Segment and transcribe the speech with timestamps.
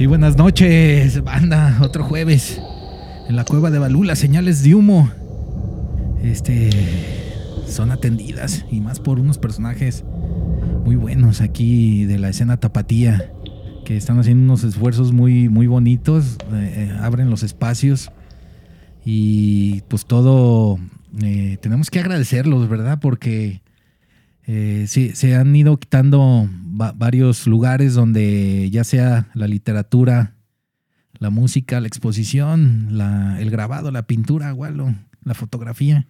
[0.00, 1.76] Sí, buenas noches, banda.
[1.82, 2.58] Otro jueves
[3.28, 5.10] en la cueva de Balula, señales de humo.
[6.22, 6.70] Este
[7.66, 10.02] son atendidas y más por unos personajes
[10.86, 13.30] muy buenos aquí de la escena tapatía
[13.84, 18.10] que están haciendo unos esfuerzos muy muy bonitos, eh, eh, abren los espacios
[19.04, 20.78] y pues todo
[21.22, 23.00] eh, tenemos que agradecerlos, ¿verdad?
[23.02, 23.60] Porque
[24.46, 26.48] sí, se han ido quitando
[26.94, 30.34] varios lugares donde ya sea la literatura,
[31.18, 32.88] la música, la exposición,
[33.38, 36.06] el grabado, la pintura, igual, la fotografía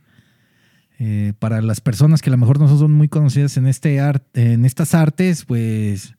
[1.02, 4.52] eh, para las personas que a lo mejor no son muy conocidas en, este arte,
[4.52, 6.14] en estas artes, pues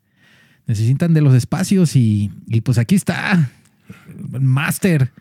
[0.65, 2.31] necesitan de los espacios y,
[2.65, 3.51] pues aquí está,
[4.39, 5.11] Master,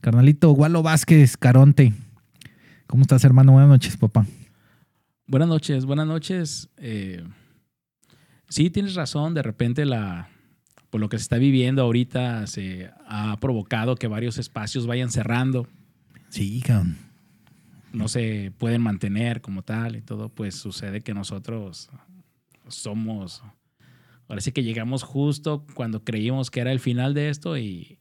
[0.00, 1.92] carnalito Gualo Vázquez, Caronte.
[2.86, 3.52] ¿Cómo estás, hermano?
[3.52, 4.24] Buenas noches, papá.
[5.30, 6.68] Buenas noches, buenas noches.
[6.76, 7.24] Eh,
[8.48, 10.28] sí, tienes razón, de repente la,
[10.90, 15.68] por lo que se está viviendo ahorita se ha provocado que varios espacios vayan cerrando.
[16.30, 16.96] Sí, cabrón
[17.92, 21.90] no se pueden mantener como tal y todo, pues sucede que nosotros
[22.68, 23.42] somos,
[24.28, 27.98] ahora sí que llegamos justo cuando creímos que era el final de esto y,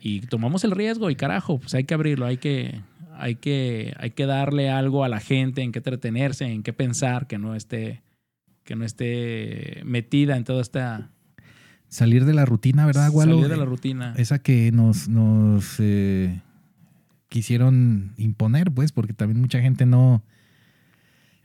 [0.00, 2.80] y tomamos el riesgo y carajo, pues hay que abrirlo, hay que,
[3.18, 7.26] hay que, hay que darle algo a la gente en qué entretenerse, en qué pensar,
[7.26, 8.02] que no esté,
[8.64, 11.10] que no esté metida en toda esta...
[11.88, 13.36] Salir de la rutina, ¿verdad, Gualo?
[13.36, 14.14] Salir de la rutina.
[14.16, 16.40] Esa que nos, nos eh,
[17.28, 20.24] quisieron imponer, pues, porque también mucha gente no,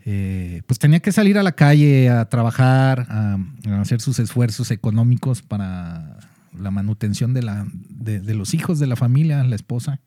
[0.03, 3.37] eh, pues tenía que salir a la calle a trabajar, a,
[3.79, 6.17] hacer sus esfuerzos económicos para
[6.57, 10.01] la manutención de, la, de, los hijos de la familia, la esposa.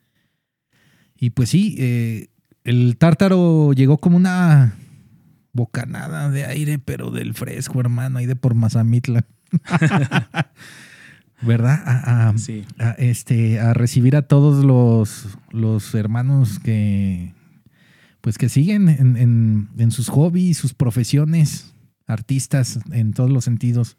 [1.17, 2.27] Y pues sí, eh,
[2.63, 4.75] el tártaro llegó como una
[5.53, 9.25] bocanada de aire, pero del fresco, hermano, ahí de por Mazamitla.
[11.41, 11.81] ¿verdad?
[11.85, 12.33] A,
[12.97, 17.33] este, a recibir a todos los, los hermanos que,
[18.21, 21.73] pues que siguen en, sus hobbies, sus profesiones,
[22.07, 23.97] artistas en todos los sentidos.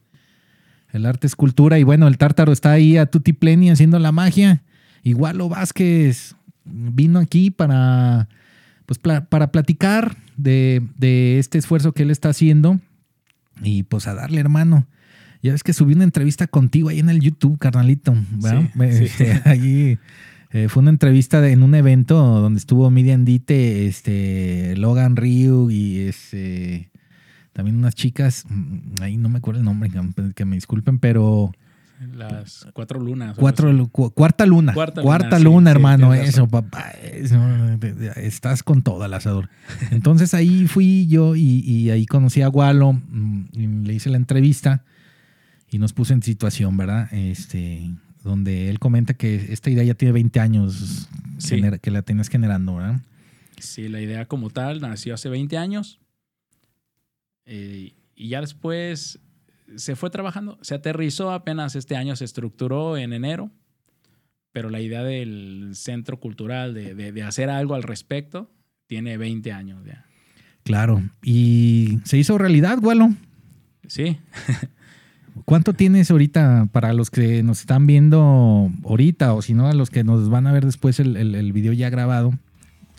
[0.93, 4.13] El arte es cultura y bueno, el tártaro está ahí a tutti pleni haciendo la
[4.13, 4.63] magia.
[5.03, 8.29] Igual lo Vázquez vino aquí para,
[8.87, 12.81] pues, para platicar de, de este esfuerzo que él está haciendo
[13.63, 14.87] y pues a darle, hermano.
[15.43, 18.15] Ya ves que subí una entrevista contigo ahí en el YouTube, carnalito.
[18.81, 19.99] Este, ahí
[20.51, 26.01] eh, fue una entrevista en un evento donde estuvo Miriam Dite, este, Logan Ryu y
[26.01, 26.91] este,
[27.53, 28.45] también unas chicas.
[28.49, 29.91] Mm, ahí no me acuerdo el nombre,
[30.35, 31.53] que me disculpen, pero.
[32.15, 33.37] Las cuatro lunas.
[33.39, 34.75] Cuatro, cuarta luna.
[34.75, 36.13] Cuarta, luna, hermano.
[36.13, 36.91] eso, papá.
[38.17, 39.49] estás con todo el asador.
[39.91, 44.19] Entonces ahí fui yo y, y ahí conocí a Gualo mm, y le hice la
[44.19, 44.85] entrevista
[45.71, 47.13] y nos puso en situación, ¿verdad?
[47.13, 47.91] Este,
[48.23, 51.09] donde él comenta que esta idea ya tiene 20 años
[51.81, 53.01] que la tienes generando, ¿verdad?
[53.59, 55.99] Sí, la idea como tal nació hace 20 años
[57.47, 59.21] eh, y ya después
[59.77, 63.51] se fue trabajando, se aterrizó apenas este año, se estructuró en enero,
[64.53, 68.51] pero la idea del centro cultural, de, de hacer algo al respecto,
[68.87, 70.07] tiene 20 años ya.
[70.63, 73.11] Claro, y se hizo realidad, Gualo.
[73.87, 74.19] Sí.
[75.45, 79.91] ¿Cuánto tienes ahorita para los que nos están viendo ahorita o si no a los
[79.91, 82.37] que nos van a ver después el, video ya grabado?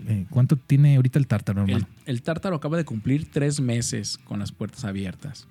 [0.07, 1.87] Eh, ¿Cuánto tiene ahorita el tártaro, hermano?
[2.05, 5.47] El, tártaro acaba de cumplir tres meses con las puertas abiertas.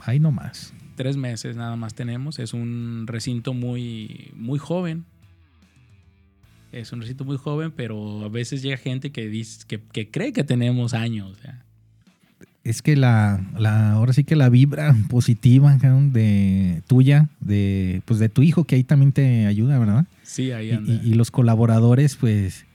[0.00, 0.72] Ahí nomás.
[0.96, 2.38] Tres meses nada más tenemos.
[2.38, 5.04] Es un recinto muy, muy joven.
[6.72, 10.44] Es un recinto muy joven, pero a veces llega gente que, dice, que, cree que
[10.44, 11.38] tenemos años.
[11.42, 11.66] Ya
[12.66, 18.28] es que la, la, ahora sí que la vibra positiva de tuya, de pues de
[18.28, 20.06] tu hijo, que ahí también te ayuda, ¿verdad?
[20.24, 20.92] Sí, ahí anda.
[20.92, 22.66] Y, los colaboradores, pues,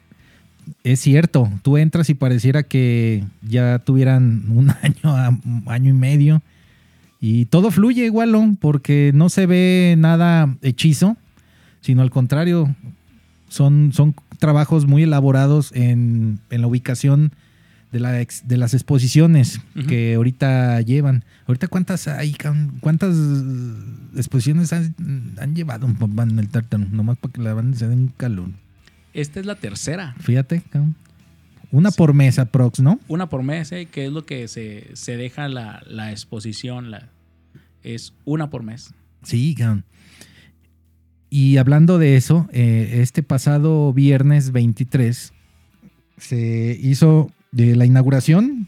[0.86, 6.42] es cierto, tú entras y pareciera que ya tuvieran un año, año y medio,
[7.22, 11.16] y todo fluye igual, porque no se ve nada hechizo,
[11.80, 12.76] sino al contrario,
[13.48, 17.32] son, son trabajos muy elaborados en, en la ubicación
[17.92, 21.24] de, la de las exposiciones que ahorita llevan.
[21.48, 22.36] Ahorita cuántas hay,
[22.80, 23.16] cuántas
[24.16, 28.56] exposiciones han, llevado en el tártaro, nomás para que la banda se den un calón.
[29.14, 30.16] Esta es la tercera.
[30.20, 30.64] Fíjate,
[31.72, 33.00] una por mesa, prox, ¿no?
[33.08, 33.88] Una por mes, ¿eh?
[33.92, 37.10] que es lo que se, deja la, exposición, la,
[37.84, 38.94] es una por mes.
[39.24, 39.86] Sí, cabrón.
[41.30, 45.32] Y hablando de eso, eh, este pasado viernes 23
[46.18, 48.68] se hizo de la inauguración,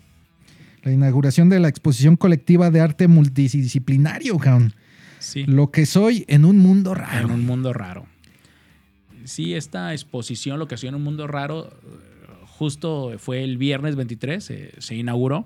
[0.83, 4.73] la inauguración de la exposición colectiva de arte multidisciplinario, cabrón.
[5.19, 5.45] Sí.
[5.45, 7.33] Lo que soy en un mundo En raro.
[7.33, 8.05] un mundo raro.
[9.25, 12.12] Sí, esta exposición, lo que soy en un mundo raro, eh,
[12.63, 15.45] justo fue el viernes 23, eh, se inauguró.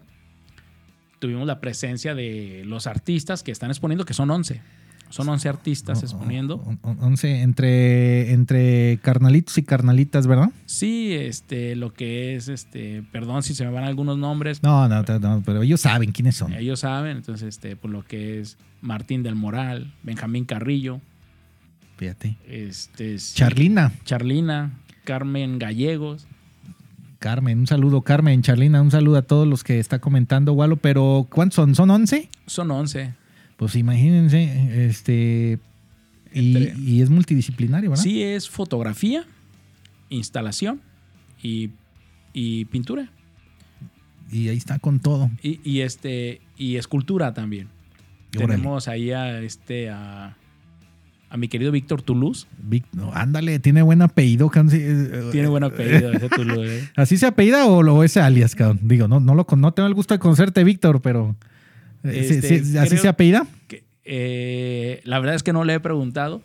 [1.17, 4.61] Tuvimos la presencia de los artistas que están exponiendo, que son 11.
[5.09, 6.57] Son 11 artistas exponiendo.
[6.57, 10.51] On- on- Once entre, entre carnalitos y carnalitas, ¿verdad?
[10.67, 15.01] Sí, este, lo que es, este, perdón si se me van algunos nombres, No, no,
[15.01, 16.53] no, no, pero ellos saben quiénes son.
[16.53, 21.01] ellos saben, entonces, este, por lo que es Martín del Moral, Benjamín Carrillo,
[21.97, 22.37] Fíjate.
[22.45, 26.27] este, sí, Charlina, Charlina, Carmen Gallegos,
[27.19, 31.27] Carmen, un saludo, Carmen, Charlina, un saludo a todos los que está comentando, Walo, pero
[31.29, 31.75] ¿cuántos son?
[31.75, 32.29] ¿Son 11?
[32.45, 33.13] son 11.
[33.57, 35.59] Pues imagínense, este.
[36.33, 38.03] Y, es multidisciplinario, ¿verdad?
[38.03, 39.25] Sí, es fotografía,
[40.09, 40.81] instalación
[41.41, 41.71] y,
[42.33, 43.09] y pintura.
[44.31, 45.31] Y ahí está con todo.
[45.41, 47.69] Y, y este, y escultura también.
[48.29, 50.35] Tenemos ahí a este a,
[51.29, 52.47] a mi querido Víctor Toulouse.
[52.57, 54.49] Vic- no, ándale, tiene buen apellido.
[54.53, 56.79] eh, Tiene buen apellido ese Toulouse.
[56.79, 56.89] ¿eh?
[56.95, 58.79] ¿Así se apellida o lo ese alias, cabrón?
[58.83, 61.35] Digo, no, no, lo, no tengo el gusto de conocerte, Víctor, pero.
[62.03, 63.45] eh, Este, sí, ¿Así se apellida?
[63.67, 66.41] Que, eh, la verdad es que no le he preguntado,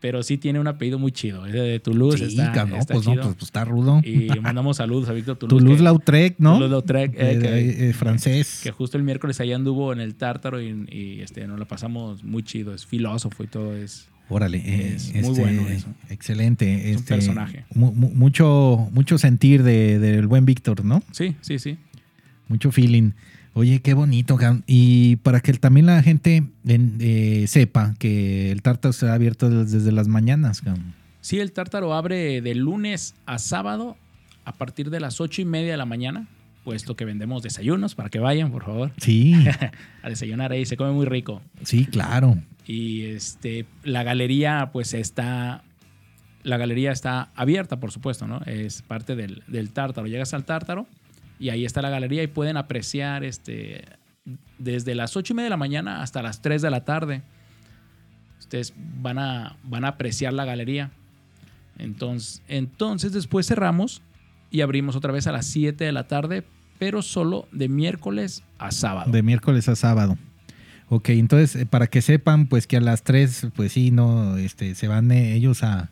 [0.00, 1.44] pero sí tiene un apellido muy chido.
[1.46, 4.00] Ese de Toulouse sí, está, cabrón, está pues, no, pues, pues, está rudo.
[4.04, 5.62] Y mandamos saludos a Víctor Toulouse.
[5.62, 6.52] Toulouse Lautrec, ¿no?
[6.58, 8.60] Toulouse-Lautrec, eh, Eh, que- eh, francés.
[8.62, 12.24] que justo el miércoles ahí anduvo en el Tártaro y, y, este, nos la pasamos
[12.24, 12.74] muy chido.
[12.74, 13.76] Es filósofo y todo.
[13.76, 14.58] Es, Órale,
[14.94, 15.88] Es muy este, bueno eso.
[16.08, 16.90] Excelente.
[16.90, 17.64] Es un este, personaje.
[17.74, 21.02] mu- mu- mucho, mucho sentir de- del buen Víctor, ¿no?
[21.10, 21.78] sí, sí, sí.
[22.48, 23.10] Mucho feeling.
[23.60, 24.38] Oye, qué bonito.
[24.66, 29.70] Y para que también la gente en- eh, sepa que el Tártaro está abierto des-
[29.70, 30.62] desde las mañanas.
[31.20, 33.98] Sí, el Tártaro abre de lunes a sábado
[34.46, 36.26] a partir de las ocho y media de la mañana,
[36.64, 39.34] puesto que vendemos desayunos para que vayan, por favor, Sí,
[40.02, 40.64] a desayunar ahí.
[40.64, 41.42] Se come muy rico.
[41.62, 42.38] sí, claro.
[42.66, 45.64] Y este, la galería, pues está.
[46.44, 48.40] La galería está abierta, por supuesto, ¿no?
[48.46, 50.06] Es parte del, del tártaro.
[50.06, 50.86] Llegas al tártaro
[51.40, 53.84] y ahí está la galería y pueden apreciar este,
[54.58, 57.22] desde las ocho y media de la mañana hasta las 3 de la tarde.
[58.38, 60.90] Ustedes van a, van a apreciar la galería.
[61.78, 64.02] Entonces, entonces, después cerramos
[64.50, 66.44] y abrimos otra vez a las 7 de la tarde,
[66.78, 69.10] pero solo de miércoles a sábado.
[69.10, 70.18] De miércoles a sábado.
[70.90, 74.74] Ok, entonces, eh, para que sepan, pues que a las 3, pues sí, no, este,
[74.74, 75.88] se van eh, ellos a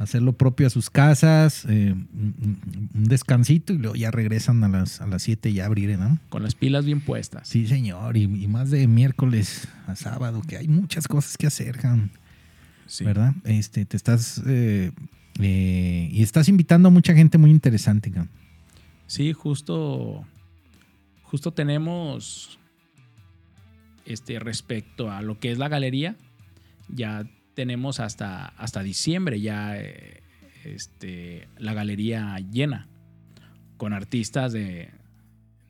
[0.00, 2.58] hacer lo propio a sus casas, eh, un,
[2.94, 6.18] descansito y luego ya regresan a las, a las 7 y ya abrir, ¿no?
[6.30, 7.46] Con las pilas bien puestas.
[7.46, 11.78] Sí, señor, y, y más de miércoles a sábado, que hay muchas cosas que hacer.
[12.86, 13.04] Sí.
[13.04, 13.34] ¿verdad?
[13.44, 14.90] Este, te estás eh,
[15.38, 18.30] eh, y estás invitando a mucha gente muy interesante, cabrón.
[19.06, 20.24] Sí, justo,
[21.24, 22.58] justo tenemos,
[24.06, 26.16] este, respecto a lo que es la galería,
[26.88, 27.24] ya
[27.60, 30.22] tenemos hasta, hasta diciembre ya eh,
[30.64, 32.88] este, la galería llena,
[33.76, 34.88] con artistas de,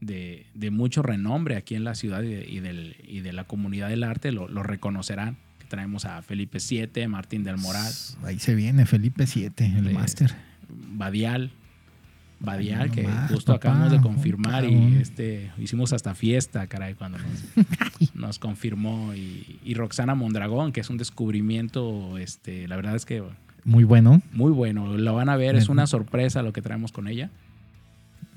[0.00, 3.42] de, de mucho renombre aquí en la ciudad y de, y del- y de la
[3.42, 5.37] comunidad del arte, lo, lo reconocerán.
[5.68, 7.92] Traemos a Felipe VII, Martín del Moral,
[8.23, 10.32] Ahí se viene Felipe 7, el Eh, máster.
[10.68, 11.50] Badial.
[12.40, 16.94] Badial, No que más, justo papá, acabamos de confirmar y este hicimos hasta fiesta, caray,
[16.94, 19.12] cuando nos, nos confirmó.
[19.14, 23.23] Y, y Roxana Mondragón, que es un descubrimiento, este, la verdad es que
[23.64, 24.23] Muy bueno.
[24.32, 24.97] muy bueno.
[24.97, 27.30] Lo van a ver, es una sorpresa lo que traemos con ella.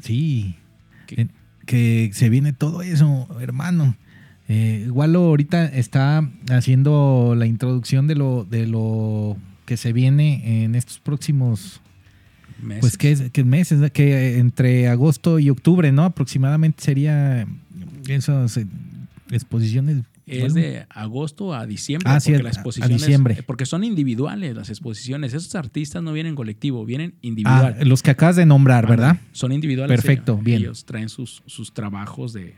[0.01, 0.55] Sí.
[1.07, 1.27] Que- Eh,
[1.65, 3.95] Que se viene todo eso, hermano.
[4.50, 10.75] Eh, Walo ahorita está haciendo la introducción de lo, de lo que se viene en
[10.75, 11.79] estos próximos
[12.63, 12.82] Meses.
[12.82, 16.03] Pues que, que meses, que entre agosto y octubre, ¿no?
[16.05, 17.46] Aproximadamente sería
[18.08, 18.65] esas eh,
[19.32, 20.03] exposiciones.
[20.25, 23.43] Es bueno, de agosto a diciembre, Ah, sí, porque a- la a exposición es- diciembre.
[23.46, 25.34] porque son individuales las exposiciones.
[25.34, 27.77] Esos artistas no vienen en colectivo, vienen ah, individual.
[27.84, 29.17] los que acabas de nombrar, ¿verdad?
[29.34, 29.93] Son individuales.
[30.00, 30.43] Perfecto, ellos.
[30.46, 30.62] bien.
[30.62, 32.55] Ellos traen sus, sus trabajos de,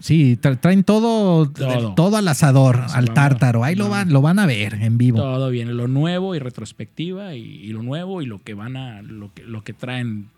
[0.00, 1.94] Sí, tra- traen todo, Todo.
[1.94, 3.62] todo, al asador, Sí, al vamos, tártaro.
[3.64, 5.18] Ahí lo van, lo van a ver en vivo.
[5.18, 9.02] Todo viene, lo nuevo y retrospectiva y, y lo nuevo y lo que van a,
[9.02, 10.28] lo que, lo que traen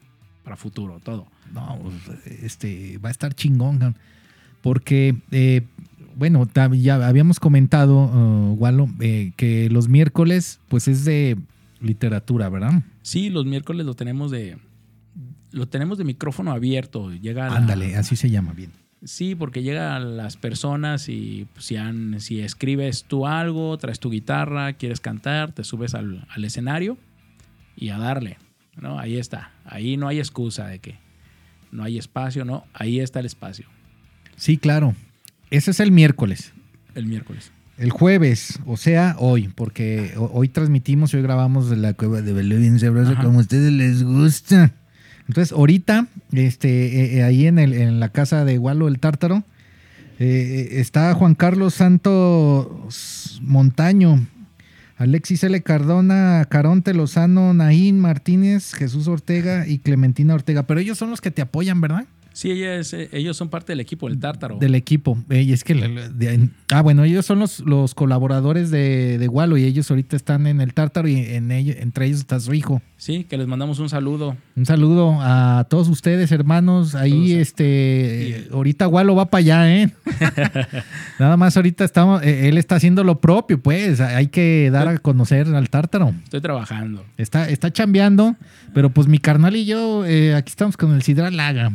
[0.43, 1.29] para futuro, todo.
[1.55, 3.95] No, pues, este, va a estar chingón,
[4.63, 5.63] porque, eh,
[6.17, 11.37] bueno, ya habíamos comentado, uh, Walo, eh, que los miércoles, pues es de
[11.81, 12.83] literatura, ¿verdad?
[13.03, 14.59] Sí, los miércoles lo tenemos de,
[15.53, 17.11] lo tenemos de micrófono abierto.
[17.13, 18.71] Llega Ándale, así se llama bien.
[19.05, 24.11] Sí, porque llegan las personas y pues, si, han- si escribes tú algo, traes tu
[24.11, 26.97] guitarra, quieres cantar, te subes al, al escenario
[27.77, 28.39] y a darle.
[28.81, 28.99] ¿no?
[28.99, 29.51] Ahí está.
[29.65, 30.95] Ahí no hay excusa de que
[31.73, 32.65] no hay espacio, no.
[32.75, 33.67] Ahí está el espacio.
[34.37, 34.95] Sí, claro.
[35.51, 36.53] Ese es el miércoles.
[36.95, 37.51] El miércoles.
[37.79, 42.21] El jueves, o sea, hoy, porque ho- hoy transmitimos y hoy grabamos de la cueva
[42.23, 42.79] de Belén
[43.25, 44.75] como a ustedes les gusta.
[45.33, 49.45] Entonces, ahorita, este, eh, eh, ahí en, el, en la casa de Gualo el Tártaro,
[50.19, 54.27] eh, eh, está Juan Carlos Santos Montaño,
[54.99, 55.59] Alexis L.
[55.63, 60.65] Cardona, Caronte Lozano, Naín Martínez, Jesús Ortega y Clementina Ortega.
[60.65, 62.05] Pero ellos son los que te apoyan, ¿verdad?
[62.33, 64.57] Sí, ella es, eh, ellos son parte del equipo, el Tártaro.
[64.59, 65.19] Del equipo.
[65.31, 65.75] Y es que.
[65.75, 70.47] de- ah, bueno, ellos son los, los colaboradores de, de Walo y ellos ahorita están
[70.47, 72.81] en el Tártaro y en entre ellos está su hijo.
[72.97, 74.37] Sí, que les mandamos un saludo.
[74.57, 76.95] Un saludo a todos ustedes, hermanos.
[76.95, 77.41] Ahí, Todos.
[77.43, 78.49] este.
[78.53, 79.91] Ahorita Walo va para allá, ¿eh?
[81.19, 82.23] Nada más ahorita estamos.
[82.23, 84.01] eh, él está haciendo lo propio, pues.
[84.01, 86.15] Hay que dar a conocer al Tártaro.
[86.25, 87.05] Estoy trabajando.
[87.17, 88.37] Está, está chambeando,
[88.75, 91.73] pero pues mi carnal y yo, eh, aquí estamos con el Sidra Laga.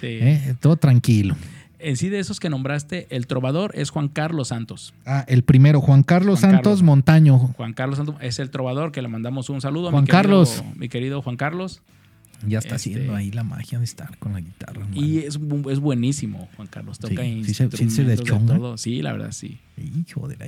[0.00, 0.06] Sí.
[0.06, 0.54] ¿eh?
[0.60, 1.36] Todo tranquilo.
[1.78, 4.92] En sí, de esos que nombraste, el trovador es Juan Carlos Santos.
[5.06, 6.82] Ah, el primero, Juan Carlos Juan Santos Carlos.
[6.82, 7.38] Montaño.
[7.38, 9.90] Juan Carlos Santos es el trovador que le mandamos un saludo.
[9.90, 10.64] Juan mi querido- Carlos.
[10.76, 11.80] Mi querido Juan Carlos.
[12.46, 14.80] Ya está Este- haciendo ahí la magia de estar con la guitarra.
[14.82, 14.94] hermano.
[15.00, 15.38] Y es,
[15.70, 16.98] es buenísimo, Juan Carlos.
[16.98, 18.76] Toca Sí, sí se- sí se instrumentos de todo.
[18.78, 19.58] Sí, la verdad, sí.
[19.78, 20.46] Hijo de la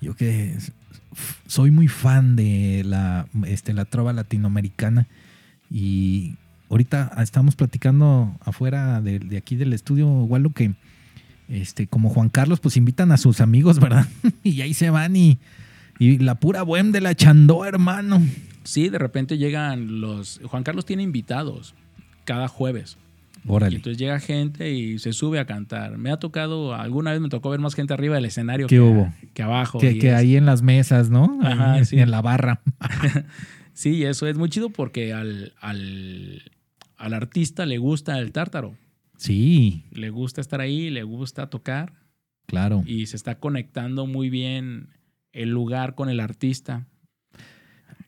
[0.00, 0.56] Yo que
[1.46, 5.06] soy muy fan de la, este, la trova latinoamericana
[5.70, 6.34] y
[6.70, 10.74] ahorita estamos platicando afuera de, de aquí del estudio, Walo, que
[11.48, 14.06] este, como Juan Carlos, pues invitan a sus amigos, ¿verdad?
[14.42, 15.38] y ahí se van y,
[15.98, 18.20] y la pura bohem de la chandó, hermano.
[18.64, 20.40] Sí, de repente llegan los...
[20.44, 21.74] Juan Carlos tiene invitados
[22.24, 22.98] cada jueves.
[23.44, 23.76] Y Órale.
[23.76, 25.98] entonces llega gente y se sube a cantar.
[25.98, 28.80] Me ha tocado, alguna vez me tocó ver más gente arriba del escenario ¿Qué que,
[28.80, 29.14] hubo?
[29.34, 29.78] que abajo.
[29.78, 31.38] Que, y ahí en las mesas, ¿no?
[31.44, 32.00] Ajá, Ahí sí.
[32.00, 32.60] En la barra.
[33.76, 36.50] Sí, eso es muy chido porque al, al,
[36.96, 38.76] al artista le gusta el tártaro.
[39.16, 41.94] Sí, Le gusta estar ahí, le gusta tocar
[42.46, 42.82] claro.
[42.86, 44.90] y se está conectando muy bien
[45.32, 46.86] el lugar con el artista.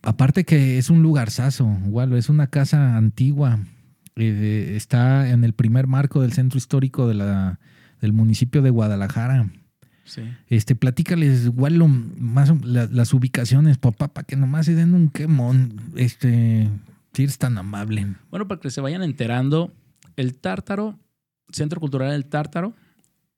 [0.03, 3.59] Aparte que es un lugarzazo, Walo, es una casa antigua.
[4.17, 7.59] Eh, está en el primer marco del centro histórico de la,
[8.01, 9.51] del municipio de Guadalajara.
[10.05, 10.23] Sí.
[10.49, 15.93] Este, platícales, Walo, más las ubicaciones, papá, para que nomás se den un quemón.
[15.97, 16.69] Este,
[17.39, 18.15] tan amable.
[18.31, 19.73] Bueno, para que se vayan enterando,
[20.17, 20.99] el Tártaro,
[21.51, 22.75] Centro Cultural del Tártaro,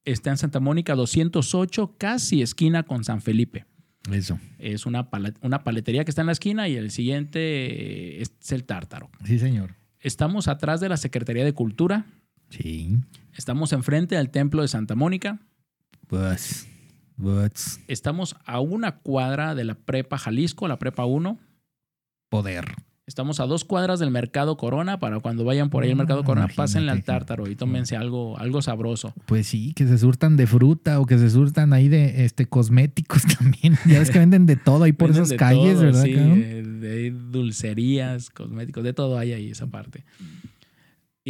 [0.05, 3.67] está en Santa Mónica 208, casi esquina con San Felipe.
[4.11, 5.09] Eso, Es una,
[5.43, 9.11] una paletería que está en la esquina y el siguiente es el Tártaro.
[9.25, 9.75] sí, señor.
[10.01, 12.07] Estamos atrás de la Secretaría de Cultura,
[12.49, 12.97] Sí.
[13.35, 15.39] estamos enfrente del Templo de Santa Mónica,
[16.09, 16.67] Pues,
[17.17, 21.39] pues, estamos a una cuadra de la Prepa Jalisco, la Prepa 1.
[22.31, 22.65] poder.
[23.11, 26.43] Estamos a dos cuadras del Mercado Corona para cuando vayan por ahí al Mercado Corona,
[26.43, 26.57] imagínate.
[26.57, 29.13] pásenle al Tártaro y tómense algo, algo sabroso.
[29.27, 33.23] Pues sí, que se surtan de fruta o que se surtan ahí de este cosméticos
[33.39, 33.77] también.
[33.85, 36.05] Ya ves que venden de todo ahí por esas calles, todo, ¿verdad?
[36.05, 40.05] sí, de, de dulcerías, cosméticos, de todo hay ahí esa parte.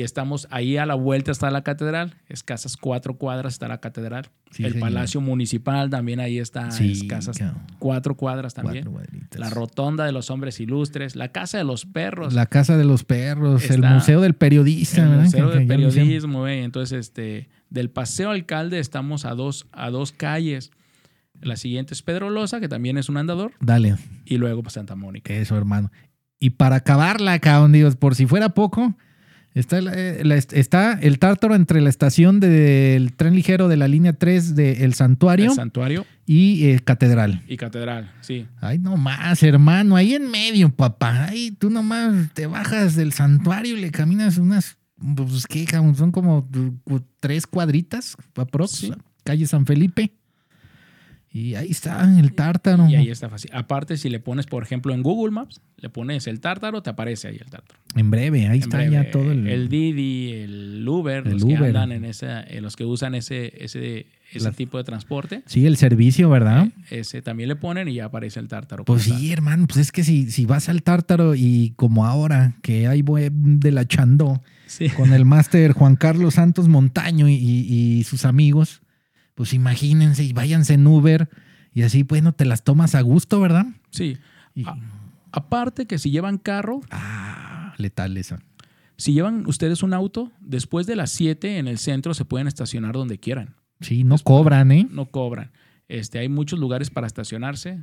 [0.00, 4.30] Y estamos ahí a la vuelta está la catedral, escasas cuatro cuadras está la catedral.
[4.50, 4.88] Sí, el señor.
[4.88, 7.36] Palacio Municipal también ahí está, Sí, escasas
[7.78, 8.86] cuatro cuadras también.
[8.90, 9.12] Cuatro.
[9.36, 13.04] La Rotonda de los Hombres Ilustres, la Casa de los Perros, La casa de los
[13.04, 15.02] perros, el museo del periodista.
[15.02, 15.20] el.
[15.20, 16.06] Museo Que- de que ya lo hicieron.
[16.08, 16.62] Periodismo, eh.
[16.64, 20.70] entonces este del Paseo Alcalde estamos a dos a dos calles.
[21.42, 24.96] La siguiente es Pedro Loza, que también es un andador, Dale, y luego pues, Santa
[24.96, 25.34] Mónica.
[25.34, 25.92] eso, hermano.
[26.38, 28.94] Y para acabarla, cabrón, digo, por si fuera poco,
[29.54, 33.88] está, la- eh, la- está el tártaro entre la estación del tren ligero de la
[33.88, 37.42] línea 3 de El Santuario El santuario y eh, Catedral.
[37.48, 38.46] y catedral, sí.
[38.60, 41.26] Ay, no más, hermano, ahí en medio, papá.
[41.30, 44.76] Ay, tú nomás te bajas del santuario y le caminas unas,
[45.16, 45.66] pues qué,
[45.96, 46.48] son como
[46.86, 48.92] uh, tres cuadritas, aprox, Sí.
[49.24, 50.12] calle San Felipe.
[51.32, 52.88] Y ahí está el tártaro.
[52.88, 53.50] Y ahí está fácil.
[53.54, 57.28] Aparte, si le pones, por ejemplo, en Google Maps, le pones el tártaro, te aparece
[57.28, 57.78] ahí el tártaro.
[57.94, 59.46] En breve, ahí En está breve, ya todo el...
[59.46, 63.52] el Didi, el Uber, El los que andan en esa, eh, los que usan ese,
[63.64, 66.66] ese, ese La- tipo de transporte, Sí, el servicio, ¿verdad?
[66.90, 68.84] ese también le ponen y ya aparece el tártaro.
[68.84, 72.88] Pues sí, hermano, pues es que si, si vas al tártaro y como ahora, que
[72.88, 74.42] hay web de la Chandó.
[74.66, 74.88] Sí.
[74.88, 78.82] con el máster Juan Carlos Santos Montaño y, y- y sus amigos,
[79.40, 81.30] pues imagínense y váyanse en Uber
[81.72, 83.64] y así, bueno, te las tomas a gusto, ¿verdad?
[83.88, 84.18] Sí.
[84.54, 84.66] Y-.
[85.32, 88.40] Aparte que si llevan carro, ah, letal esa.
[88.98, 92.92] Si llevan ustedes un auto, después de las 7 en el centro se pueden estacionar
[92.92, 93.54] donde quieran.
[93.80, 94.86] Sí, no cobran, ¿eh?
[94.90, 95.52] No cobran.
[95.88, 97.80] Este, hay muchos lugares para estacionarse.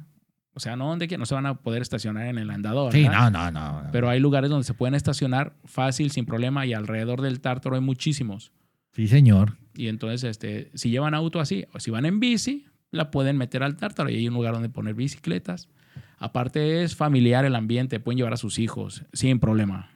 [0.53, 2.93] O sea, no donde quieran, no se van a poder estacionar en el andador.
[2.93, 3.31] Sí, ¿verdad?
[3.31, 3.89] no, no, no.
[3.91, 7.81] Pero hay lugares donde se pueden estacionar fácil, sin problema, y alrededor del tártaro hay
[7.81, 8.51] muchísimos.
[8.93, 9.57] Sí, señor.
[9.77, 13.63] Y entonces, este, si llevan auto así, o si van en bici, la pueden meter
[13.63, 15.69] al tártaro y hay un lugar donde poner bicicletas.
[16.17, 19.91] Aparte es familiar el ambiente, pueden llevar a sus hijos sin problema.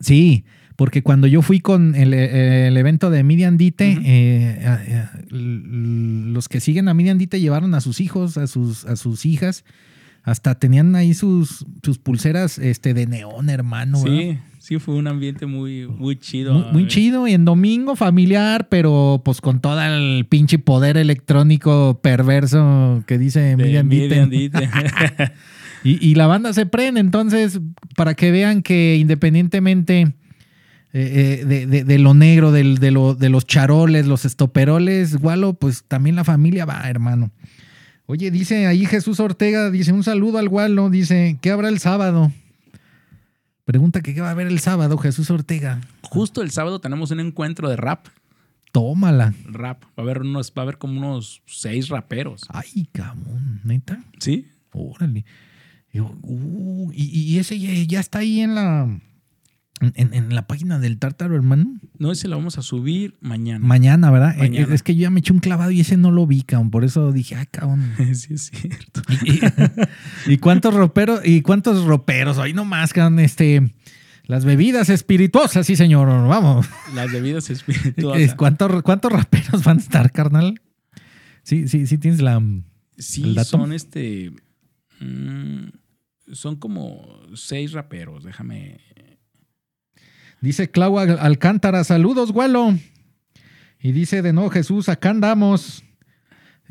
[0.00, 0.44] Sí,
[0.76, 4.02] porque cuando yo fui con el, el evento de Miriam Dite, Ujú.
[4.04, 8.96] eh, eh, los que siguen a Miriam Dite llevaron a sus hijos, a sus, a
[8.96, 9.64] sus hijas,
[10.22, 14.02] hasta tenían ahí sus, sus pulseras este, de neón, hermano.
[14.02, 14.40] ¿verdad?
[14.62, 16.54] Sí, fue un ambiente muy, muy chido.
[16.54, 20.96] Muy, muy Eh, chido y en domingo familiar, pero pues con todo el pinche poder
[20.96, 23.88] electrónico perverso que dice Miriam.
[25.84, 27.58] Y, y la banda se prende, entonces,
[27.96, 30.02] para que vean que independientemente
[30.92, 35.16] eh, eh, de, de- de lo negro, del- de, lo- de los charoles, los estoperoles,
[35.16, 37.32] Gualo, pues también la familia va, hermano.
[38.06, 42.30] Oye, dice ahí Jesús Ortega, dice un saludo al Gualo, dice, ¿qué habrá el sábado?
[43.64, 45.80] Pregunta que qué va a haber el sábado, Jesús Ortega.
[46.02, 48.08] Justo el sábado tenemos un encuentro de rap.
[48.72, 49.34] Tómala.
[49.44, 49.84] Rap.
[49.84, 52.42] Va a haber unos, va a haber como unos seis raperos.
[52.48, 54.02] Ay, cabrón, neta.
[54.18, 54.48] ¿Sí?
[54.72, 55.24] Órale.
[55.92, 59.00] Yo, uh, y, y ese ya, ya está ahí en la
[59.94, 61.74] en, en la página del Tártaro, hermano.
[61.98, 63.64] No, ese lo vamos a subir mañana.
[63.64, 64.42] Mañana, ¿verdad?
[64.42, 64.66] Eh.
[64.70, 66.70] Es que yo ya me eché un clavado y ese no lo vi, cabrón.
[66.70, 67.92] Por eso dije, ah, cabrón.
[68.14, 69.02] sí, es cierto.
[70.26, 71.20] ¿Y, cuántos roperos?
[71.24, 72.38] ¿Y cuántos roperos?
[72.38, 73.74] Ahí nomás, cabrón, este.
[74.24, 76.06] Las bebidas espirituosas, sí, señor.
[76.08, 76.66] Vamos.
[76.94, 78.34] Las bebidas Es- espirituosas.
[78.36, 80.60] ¿Cuántos, ¿Cuántos raperos van a estar, carnal?
[81.42, 82.36] Sí, sí, sí tienes la.
[82.36, 82.62] el
[82.98, 83.48] Sí, dato?
[83.50, 84.30] son este.
[85.00, 85.68] mm,
[86.32, 88.22] son como seis raperos.
[88.22, 88.78] Déjame.
[90.42, 92.76] Dice Clau Al- Alcántara, saludos, Gualo.
[93.80, 95.82] Y dice de nuevo Jesús, acá andamos.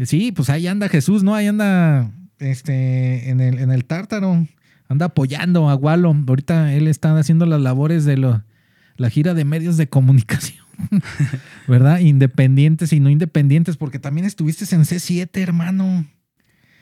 [0.04, 1.34] Sí, pues ahí anda Jesús, ¿no?
[1.36, 4.48] Ahí anda este, en, el, en el tártaro.
[4.88, 6.16] Anda apoyando a Gualo.
[6.28, 8.44] Ahorita él está haciendo las labores de lo-
[8.98, 10.64] la gira de medios de comunicación.
[11.68, 12.00] ¿Verdad?
[12.00, 16.06] Independientes y no independientes, porque también estuviste en C7, hermano.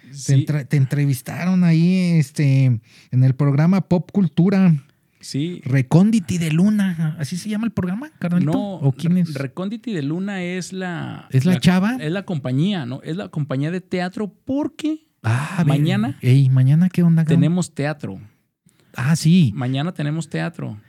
[0.09, 2.65] Te, Sí, entre- te entrevistaron ahí este,
[3.11, 4.73] en el programa Pop Cultura.
[5.19, 5.61] Sí.
[5.63, 8.51] Recónditi de Luna, ¿así se llama el programa, carnalito?
[8.51, 9.33] No, ¿O quién es?
[9.33, 11.27] Reconditi de Luna es la.
[11.31, 11.97] ¿Es la chava?
[11.99, 13.01] Es la compañía, ¿no?
[13.03, 16.17] Es la compañía de teatro porque Ah, ver, mañana.
[16.21, 17.23] Ey, mañana qué onda?
[17.23, 17.39] cabrón?
[17.41, 18.19] tenemos teatro.
[18.95, 19.51] Ah, sí.
[19.55, 20.79] Mañana tenemos teatro.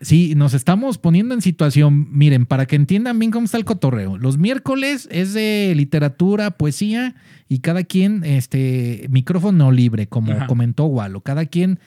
[0.00, 2.08] Sí, nos estamos poniendo en situación.
[2.10, 4.18] Miren, para que entiendan bien cómo está el cotorreo.
[4.18, 7.14] Los miércoles es de literatura, poesía
[7.48, 10.46] y cada quien, este, micrófono libre, como Ajá.
[10.46, 11.22] comentó Walo.
[11.22, 11.78] Cada quien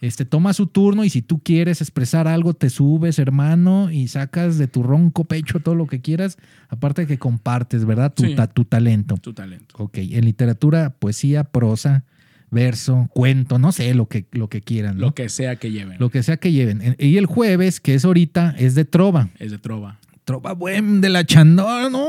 [0.00, 4.58] este, toma su turno y si tú quieres expresar algo, te subes, hermano, y sacas
[4.58, 6.36] de tu ronco pecho todo lo que quieras.
[6.68, 8.12] Aparte de que compartes, ¿verdad?
[8.14, 8.34] Tu, Sí.
[8.34, 9.16] ta- tu talento.
[9.16, 9.74] Tu talento.
[9.78, 12.04] Ok, en literatura, poesía, prosa,
[12.50, 15.06] verso, cuento, no sé, lo que, lo que quieran, ¿no?
[15.06, 15.96] Lo que sea que lleven.
[15.98, 16.82] Lo que sea que lleven.
[16.82, 19.30] En- Y el jueves, que es ahorita, es de trova.
[19.38, 19.98] Es de trova.
[20.24, 22.06] Trova buen de la chandora, ¿no?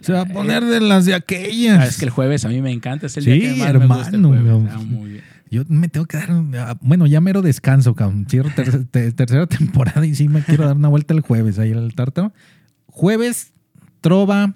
[0.00, 1.78] Se va a poner de las de aquellas.
[1.78, 3.06] Ah, es que el jueves a mí me encanta.
[3.06, 4.72] Es el Sí, día que más me gusta el hermano, jueves.
[4.74, 5.24] Ah, muy bien.
[5.54, 8.26] Yo me tengo que dar, ah, bueno, ya mero descanso, cabrón.
[8.28, 11.72] Cierro ter- te- tercera temporada y sí me quiero dar una vuelta el jueves ahí
[11.72, 12.32] al tártaro.
[12.86, 13.52] Jueves,
[14.00, 14.54] trova,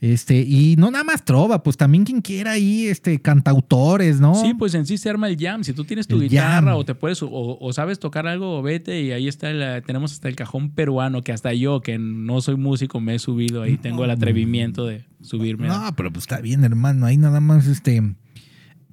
[0.00, 4.34] este, y no nada más trova, pues también quien quiera ahí, este, cantautores, ¿no?
[4.36, 5.64] Sí, pues en sí se arma el jam.
[5.64, 6.76] Si tú tienes tu El guitarra jam.
[6.76, 7.28] o te puedes o,
[7.60, 11.32] o sabes tocar algo, vete y ahí está el- tenemos hasta el cajón peruano que
[11.32, 15.66] hasta yo que no soy músico me he subido ahí tengo el atrevimiento de subirme.
[15.66, 17.04] No, pero pues está bien, hermano.
[17.04, 18.00] Ahí nada más, este,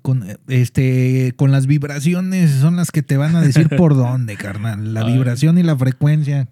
[0.05, 4.93] con, este, con las vibraciones son las que te van a decir por dónde, carnal.
[4.93, 6.47] La vibración y la frecuencia.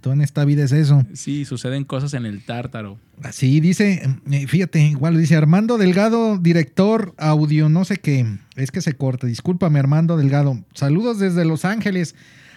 [0.00, 1.04] Todo en esta vida es eso.
[1.12, 3.00] Sí, suceden cosas en el tártaro.
[3.24, 8.24] Así dice, eh, fíjate, igual dice Armando Delgado, director audio, no sé qué.
[8.54, 9.26] Es que se corta.
[9.26, 10.64] Discúlpame, Armando Delgado.
[10.72, 12.14] Saludos desde Los Ángeles.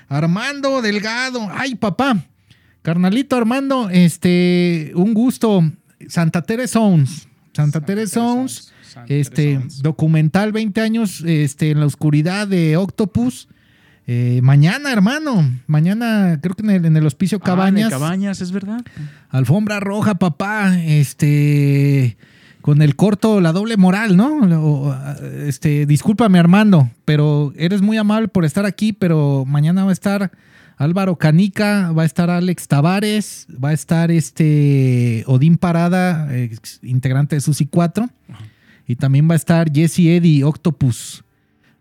[0.10, 1.48] Armando Delgado.
[1.54, 2.24] Ay, papá.
[2.84, 5.64] Carnalito Armando, este, un gusto.
[6.08, 7.28] Santa Tere Sounds.
[7.52, 8.75] Santa Tere Sounds.
[9.08, 13.48] Este, documental 20 años este, en la oscuridad de Octopus.
[14.08, 15.50] Eh, mañana, hermano.
[15.68, 17.90] Mañana, creo que en el, en el hospicio Ah, en el Cabañas.
[17.90, 18.82] Cabañas, es verdad.
[19.30, 20.78] Alfombra roja, papá.
[20.80, 22.18] Este.
[22.62, 24.96] Con el corto, la doble moral, ¿no?
[25.46, 30.32] Este, discúlpame, Armando, pero eres muy amable por estar aquí, pero mañana va a estar
[30.78, 37.36] Álvaro Canica, va a estar Alex Tavares, va a estar este Odín Parada, ex- integrante
[37.36, 38.10] de Susi 4,
[38.88, 41.24] y también va a estar Jesse Eddy, Octopus.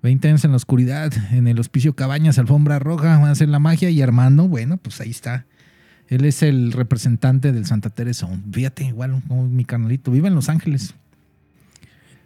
[0.02, 3.58] 20 años en la oscuridad, en el hospicio Cabañas, alfombra roja, van a hacer la
[3.58, 5.46] magia y Armando, bueno, pues ahí está.
[6.08, 8.28] Él es el representante del Santa Teresa.
[8.52, 10.94] Fíjate, igual como mi canalito, vive en Los Ángeles.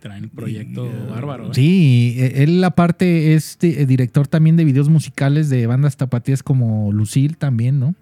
[0.00, 1.46] Traen un proyecto bárbaro.
[1.48, 1.54] ¿eh?
[1.54, 6.92] Sí, eh, él aparte es eh, director también de videos musicales de bandas tapatías como
[6.92, 7.94] Lucille también, ¿no?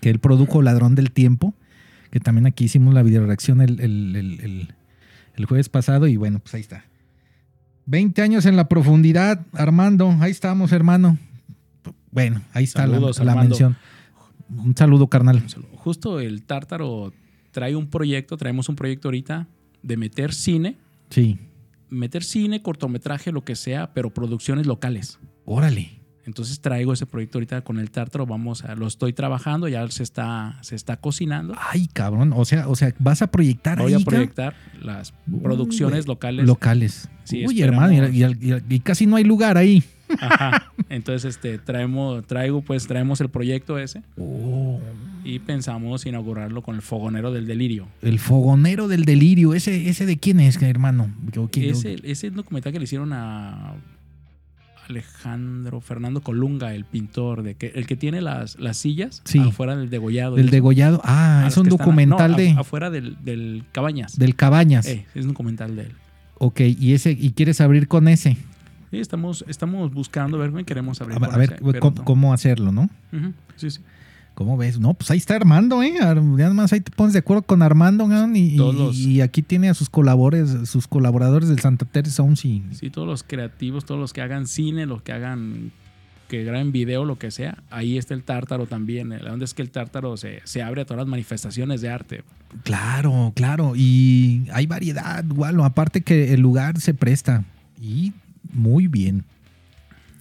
[0.00, 1.54] Que él produjo Ladrón del Tiempo,
[2.10, 4.74] que también aquí hicimos la videoreacción el, el- el- el-
[5.38, 6.84] el jueves pasado y bueno, pues ahí está.
[7.86, 11.18] 20 años en la profundidad, Armando, ahí estamos, hermano.
[12.10, 13.50] Bueno, ahí está la- Saludos, la, Armando.
[13.50, 13.76] mención.
[14.50, 15.42] Un saludo, carnal.
[15.76, 17.12] Justo el Tártaro
[17.50, 19.46] trae un proyecto, traemos un proyecto ahorita
[19.82, 20.76] de meter cine,
[21.10, 21.38] Sí,
[21.90, 25.18] meter cine, cortometraje, lo que sea, pero producciones locales.
[25.44, 25.97] órale.
[26.28, 30.02] Entonces traigo ese proyecto ahorita con el Tártaro, vamos a, lo estoy trabajando, ya se
[30.02, 31.54] está, se está cocinando.
[31.58, 36.06] Ay, cabrón, o sea, o sea, vas a proyectar Voy ahí, a proyectar las producciones
[36.06, 36.46] locales.
[36.46, 37.08] locales.
[37.24, 37.90] Sí, Uy, esperamos.
[37.92, 39.82] hermano, y, y- y casi no hay lugar ahí.
[40.20, 40.70] Ajá.
[40.90, 44.02] Entonces, este, traemos, traigo, pues, traemos el proyecto ese
[45.24, 47.88] y pensamos inaugurarlo con el fogonero del delirio.
[48.02, 51.10] El fogonero del delirio, ese, ese de quién es, hermano.
[51.36, 53.74] ¿O quién- Ese, ese documental que le hicieron a
[54.88, 59.38] Alejandro Fernando Colunga, el pintor, de que, el que tiene las, las sillas Sí.
[59.38, 60.36] afuera del degollado.
[60.36, 60.52] del eso.
[60.52, 61.00] degollado.
[61.04, 64.18] Ah, es un están- documental no, de af- afuera del, del Cabañas.
[64.18, 64.86] del Cabañas.
[64.86, 65.92] Eh, es un documental de él.
[66.38, 68.36] Ok, y ese y quieres abrir con ese.
[68.90, 71.16] Sí, estamos, estamos buscando, a ver, queremos abrir.
[71.16, 72.04] A, con a ver ese, cómo, no.
[72.04, 72.88] cómo hacerlo, ¿no?
[73.56, 73.80] Sí, sí.
[74.38, 74.78] ¿Cómo ves?
[74.78, 75.94] No, pues ahí está Armando, ¿eh?
[75.98, 78.36] Ya más ahí te pones de acuerdo con Armando, ¿no?
[78.36, 82.88] y, los- aquí tiene a sus colaboradores, sus colaboradores del Santa Teresa Sounds y Sí,
[82.88, 85.72] todos los creativos, todos los que hagan cine, los que hagan,
[86.28, 89.08] que graben video, lo que sea, ahí está el tártaro también.
[89.08, 92.22] La onda es que el tártaro se, se abre a todas las manifestaciones de arte.
[92.62, 93.72] Claro, claro.
[93.74, 95.60] Y hay variedad, igual.
[95.62, 97.42] Aparte que el lugar se presta.
[97.82, 98.12] Y
[98.52, 99.24] muy bien.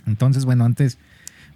[0.07, 0.97] Entonces, bueno, antes,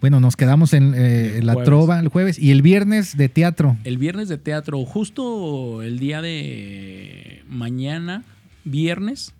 [0.01, 1.65] bueno, nos quedamos en eh, la jueves.
[1.67, 3.77] trova el jueves y el viernes de teatro.
[3.83, 8.23] El viernes de teatro, justo el día de mañana,
[8.65, 9.33] viernes,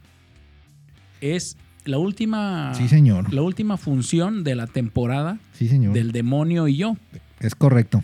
[1.19, 3.34] es la última, Sí, señor.
[3.34, 5.93] la última función de la temporada Sí, señor.
[5.93, 6.95] del Demonio y yo.
[7.39, 8.04] Es correcto.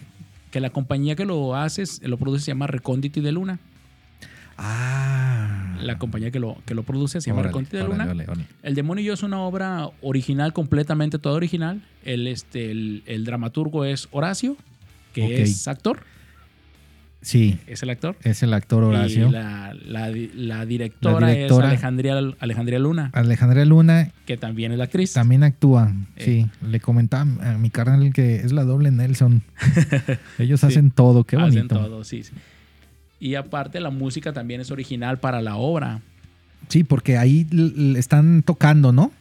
[0.51, 3.59] Que la compañía que lo hace, lo produce, se llama Recóndito y de Luna.
[4.57, 5.77] Ah.
[5.81, 8.05] La compañía que lo, que lo produce se llama y de Luna.
[8.05, 8.45] órale, órale.
[8.63, 11.81] El demonio y yo es una obra original, completamente toda original.
[12.03, 14.57] El, este, el, el dramaturgo es Horacio,
[15.13, 15.99] que es actor,
[17.19, 18.15] Sí, es el actor.
[18.23, 19.27] es el actor Horacio.
[19.27, 21.65] Y la, la di- la directora, La directora.
[21.67, 25.13] es Alejandría, Alejandría Luna, Alejandra Luna que también es la actriz.
[25.13, 25.93] también actúa.
[26.15, 26.23] Eh.
[26.23, 29.41] Sí, le comentaba a mi carnal que es la doble Nelson.
[30.39, 30.67] Ellos Sí.
[30.67, 31.75] hacen todo, qué Hacen bonito.
[31.79, 32.33] todo, sí, sí.
[33.19, 36.01] Y aparte la música también es original para la obra.
[36.69, 37.47] Sí, porque ahí
[37.97, 39.11] están tocando, ¿no?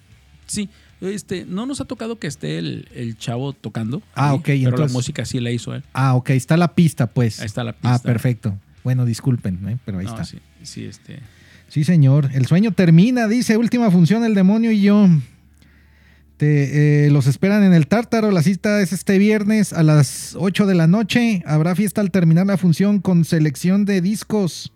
[0.47, 0.69] Sí,
[1.01, 4.03] este, no nos ha tocado que esté el, el chavo tocando.
[4.15, 5.83] Ah, ahí, ok, Pero entonces- la música sí la hizo él.
[5.93, 7.41] Ah, ok, está la pista, pues.
[7.41, 7.95] Ahí está la pista.
[7.95, 8.59] Ah, perfecto.
[8.85, 9.79] Bueno, disculpen, ¿eh?
[9.85, 10.25] pero ahí No, está.
[10.25, 11.21] Sí, sí, este.
[11.69, 12.31] Sí, señor.
[12.33, 13.57] El sueño termina, dice.
[13.57, 15.09] Última función, el demonio y yo.
[16.37, 18.31] Te, eh, los esperan en el Tártaro.
[18.31, 21.43] La cita es este viernes a las 8 de la noche.
[21.47, 24.73] Habrá fiesta al terminar la función con selección de discos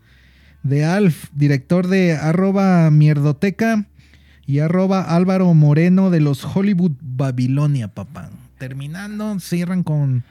[0.63, 3.87] de Alf, director de arroba mierdoteca
[4.47, 8.31] y arroba Álvaro Moreno de los Hollywood Babilonia, papá.
[8.59, 10.25] Terminando, cierran con,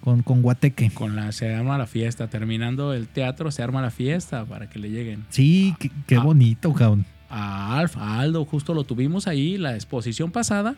[0.00, 0.90] con, con Guateque.
[0.90, 2.28] Con la, se arma la fiesta.
[2.28, 5.24] Terminando el teatro, se arma la fiesta para que le lleguen.
[5.30, 6.20] Sí, qué, qué Ah.
[6.22, 7.06] bonito, cabrón.
[7.30, 10.76] A Alf, a Aldo, justo lo tuvimos ahí, la exposición pasada,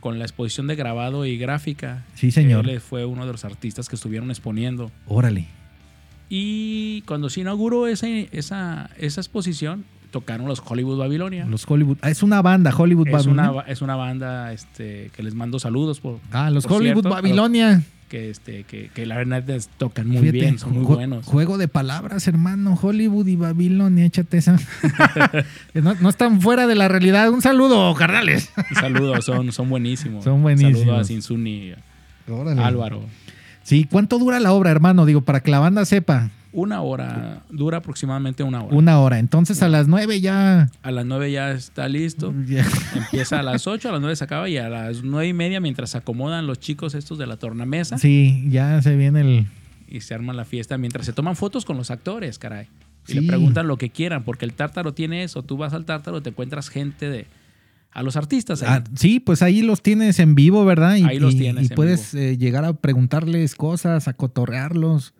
[0.00, 2.04] con la exposición de grabado y gráfica.
[2.14, 2.68] Sí, señor.
[2.68, 4.90] Él fue uno de los artistas que estuvieron exponiendo.
[5.06, 5.46] Órale.
[6.28, 11.46] Y cuando se inauguró esa, esa, esa exposición, tocaron los Hollywood Babilonia.
[11.46, 11.98] Los Hollywood.
[12.02, 13.50] Ah, es una banda, Hollywood es, Babilonia.
[13.52, 17.10] una, es una banda este, que les mando saludos por, Ah, los por Hollywood cierto,
[17.10, 17.82] Babilonia.
[18.08, 21.26] Que, este, que, que la verdad es- tocan muy Fíjate, bien, son muy buenos.
[21.26, 22.78] Juego de palabras, hermano.
[22.80, 24.58] Hollywood y Babilonia, échate esa.
[25.74, 27.30] no, no están fuera de la realidad.
[27.30, 28.50] Un saludo, carnales.
[28.70, 30.24] Un saludo, son, son buenísimos.
[30.24, 30.80] Son buenísimos.
[30.80, 31.72] Saludo a Sinsuni.
[32.58, 33.04] Álvaro.
[33.62, 35.06] Sí, ¿cuánto dura la obra, hermano?
[35.06, 36.30] Digo, para que la banda sepa.
[36.56, 38.74] Una hora, dura aproximadamente una hora.
[38.74, 39.18] Una hora.
[39.18, 40.70] Entonces a las nueve ya.
[40.82, 42.30] A las nueve ya está listo.
[42.94, 45.60] Empieza a las ocho, a las nueve se acaba y a las nueve y media
[45.60, 49.46] mientras se acomodan los chicos estos de la tornamesa Sí, ya se viene el.
[49.86, 52.68] y se arma la fiesta mientras se toman fotos con los actores, caray.
[53.06, 53.20] Y Sí.
[53.20, 55.42] le preguntan lo que quieran, porque el tártaro tiene eso.
[55.42, 57.26] Tú vas al tártaro, te encuentras gente de...
[57.92, 58.62] A los artistas.
[58.62, 58.68] ahí.
[58.70, 60.96] Ah, sí, pues ahí los tienes en vivo, ¿verdad?
[60.96, 65.14] Y, Ahí los tienes y en puedes eh, llegar a preguntarles cosas, a cotorrearlos.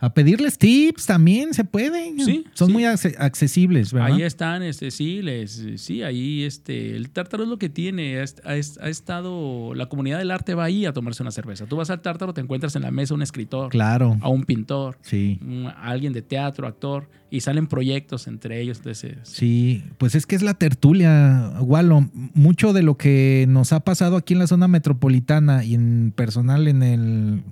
[0.00, 2.12] A pedirles tips también se puede.
[2.24, 2.72] Sí, Son sí.
[2.72, 4.12] muy acce- accesibles, ¿verdad?
[4.14, 8.18] Ahí están, este, sí, les, sí, ahí este, el tártaro es lo que tiene.
[8.18, 11.32] Ha, est- ha est- ha estado, la comunidad del arte va ahí a tomarse una
[11.32, 11.66] cerveza.
[11.66, 14.98] Tú vas al tártaro, te encuentras en la mesa un escritor, Claro, a un pintor,
[15.02, 15.40] sí.
[15.66, 18.78] a alguien de teatro, actor, y salen proyectos entre ellos.
[18.78, 22.08] Entonces, Sí, pues es que es la tertulia, Walo.
[22.34, 26.68] Mucho de lo que nos ha pasado aquí en la zona metropolitana y en personal
[26.68, 27.42] en el,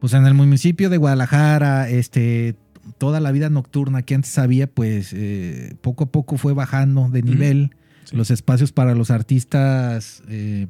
[0.00, 2.56] pues en el municipio de Guadalajara, este,
[2.98, 7.22] toda la vida nocturna que antes había, pues eh, poco a poco fue bajando de
[7.22, 7.70] nivel.
[8.04, 8.16] Sí.
[8.16, 10.66] Los espacios para los artistas eh,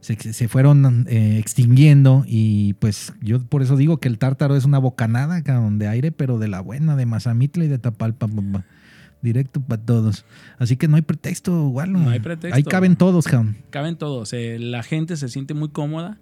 [0.00, 4.64] se, se fueron eh, extinguiendo y pues yo por eso digo que el tártaro es
[4.64, 8.26] una bocanada de aire, pero de la buena, de Mazamitla y de Tapalpa.
[8.26, 8.64] papá.
[9.22, 10.24] Directo para todos.
[10.58, 11.98] Así que no hay pretexto, Walo.
[11.98, 12.56] No hay pretexto.
[12.56, 13.58] Ahí caben todos, cabrón.
[13.68, 14.32] caben todos.
[14.32, 16.18] eh, la gente se siente muy cómoda,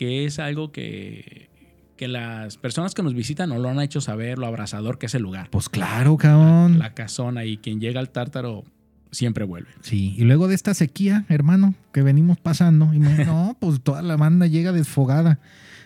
[0.00, 1.50] que es algo que,
[1.98, 5.14] que las personas que nos visitan no lo han hecho saber, lo abrazador que es
[5.14, 5.50] el lugar.
[5.50, 6.78] Pues claro, cabrón.
[6.78, 8.64] La casona y quien llega al tártaro
[9.10, 9.68] siempre vuelve.
[9.82, 14.16] Sí, y luego de esta sequía, hermano, que venimos pasando, y no, pues toda la
[14.16, 15.38] banda llega desfogada.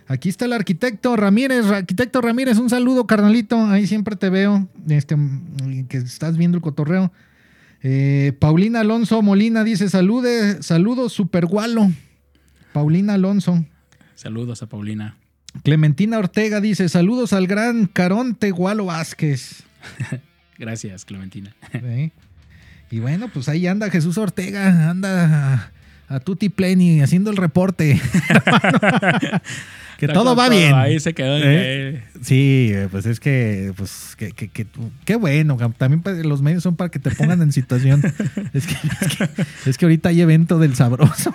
[0.07, 5.17] Aquí está el arquitecto Ramírez, arquitecto Ramírez, un saludo, carnalito, ahí siempre te veo, este,
[5.89, 7.11] que estás viendo el cotorreo.
[7.83, 11.91] Eh, Paulina Alonso Molina dice, salude, saludos, super gualo.
[12.73, 13.65] Paulina Alonso.
[14.15, 15.17] Saludos a Paulina.
[15.63, 19.63] Clementina Ortega dice, saludos al gran Caronte Gualo Vázquez.
[20.59, 21.55] Gracias, Clementina.
[21.73, 22.13] Sí.
[22.91, 25.73] Y bueno, pues ahí anda Jesús Ortega, anda
[26.09, 28.01] a, a Tutti Pleni haciendo el reporte.
[29.99, 30.75] que todo va bien.
[30.75, 31.39] Ahí se quedó.
[31.39, 31.43] ¿Eh?
[31.45, 34.67] eh, Sí, pues es que, pues, que, que- que-
[35.05, 35.57] qué bueno.
[35.57, 38.03] que También los medios son para que te pongan en situación.
[38.53, 41.35] es, que, es, que, es que ahorita hay evento del sabroso.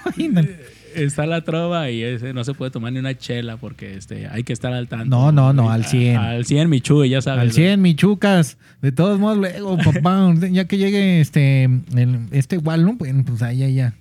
[0.95, 4.43] Está la trova y ese no se puede tomar ni una chela porque este, hay
[4.43, 5.05] que estar al tanto.
[5.05, 6.17] No, no, no, al 100.
[6.17, 7.41] A- Al 100, mi Chuy, ya sabes.
[7.41, 8.57] Al 100, michucas.
[8.81, 12.93] De todos modos, luego, papá, ya que llegue este, el- este ¿no?
[12.95, 13.93] Bueno, pues ahí, ya, ya.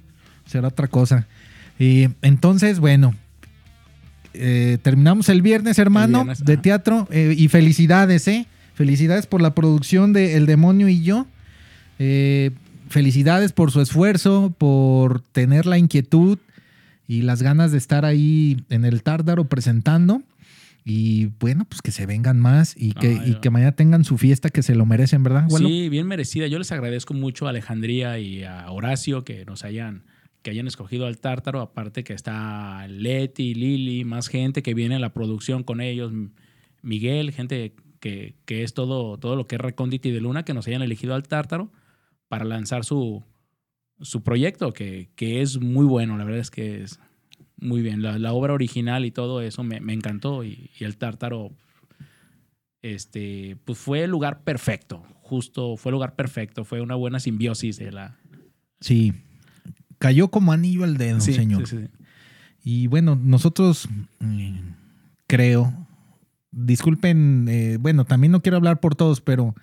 [0.46, 1.26] Será otra cosa.
[1.78, 3.14] Y entonces, bueno.
[4.34, 6.62] eh, terminamos el viernes, hermano, El viernes, de ajá.
[6.62, 7.08] teatro.
[7.10, 8.46] eh, y felicidades, ¿eh?
[8.74, 11.26] Felicidades por la producción de El Demonio y yo.
[11.98, 12.52] Eh,
[12.88, 16.38] felicidades por su esfuerzo, por tener la inquietud
[17.08, 20.22] y las ganas de estar ahí en el Tárdaro presentando.
[20.84, 24.16] Y bueno, pues que se vengan más y que, Ay, y que mañana tengan su
[24.16, 25.48] fiesta que se lo merecen, ¿verdad?
[25.48, 26.46] Sí, bien merecida.
[26.46, 30.04] Yo les agradezco mucho a Alejandría y a Horacio que nos hayan,
[30.42, 31.60] que hayan escogido al Tártaro.
[31.60, 36.12] Aparte que está Leti, Lili, más gente que viene a la producción con ellos.
[36.82, 40.66] Miguel, gente que, que es todo, todo lo que es Reconditi de Luna, que nos
[40.68, 41.70] hayan elegido al Tártaro
[42.28, 43.24] para lanzar su,
[44.00, 46.16] su proyecto, que, que es muy bueno.
[46.18, 47.00] La verdad es que es
[47.60, 48.02] muy bien.
[48.02, 50.44] La, la obra original y todo eso me, me encantó.
[50.44, 51.50] Y, y el Tártaro
[52.82, 57.76] este, pues fue el lugar perfecto, justo fue el lugar perfecto, fue una buena simbiosis
[57.78, 58.16] de la...
[58.80, 59.12] Sí.
[59.98, 61.66] Cayó como anillo al dedo, Sí, señor.
[61.66, 61.84] sí, sí.
[62.62, 63.88] Y bueno, nosotros
[64.20, 64.58] mm,
[65.26, 65.74] creo,
[66.52, 69.54] disculpen, eh, bueno, también no quiero hablar por todos, pero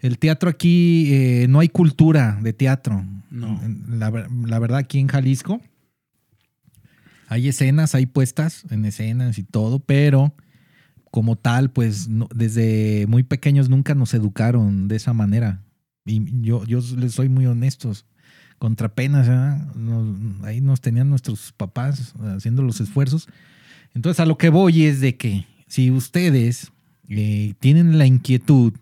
[0.00, 3.04] el teatro aquí, eh, no hay cultura de teatro.
[3.30, 3.60] No.
[3.88, 5.60] La, ver- la verdad, aquí en Jalisco
[7.28, 10.34] hay escenas, hay puestas en escenas y todo, pero
[11.10, 15.62] como tal, pues no- desde muy pequeños nunca nos educaron de esa manera.
[16.04, 18.06] Y yo, yo les soy muy honestos
[18.58, 19.28] contra penas.
[19.74, 23.26] Nos- ahí nos tenían nuestros papás haciendo los esfuerzos.
[23.94, 26.70] Entonces, a lo que voy es de que si ustedes
[27.08, 28.72] eh, tienen la inquietud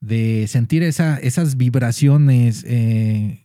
[0.00, 3.40] de sentir esa, esas vibraciones, eh,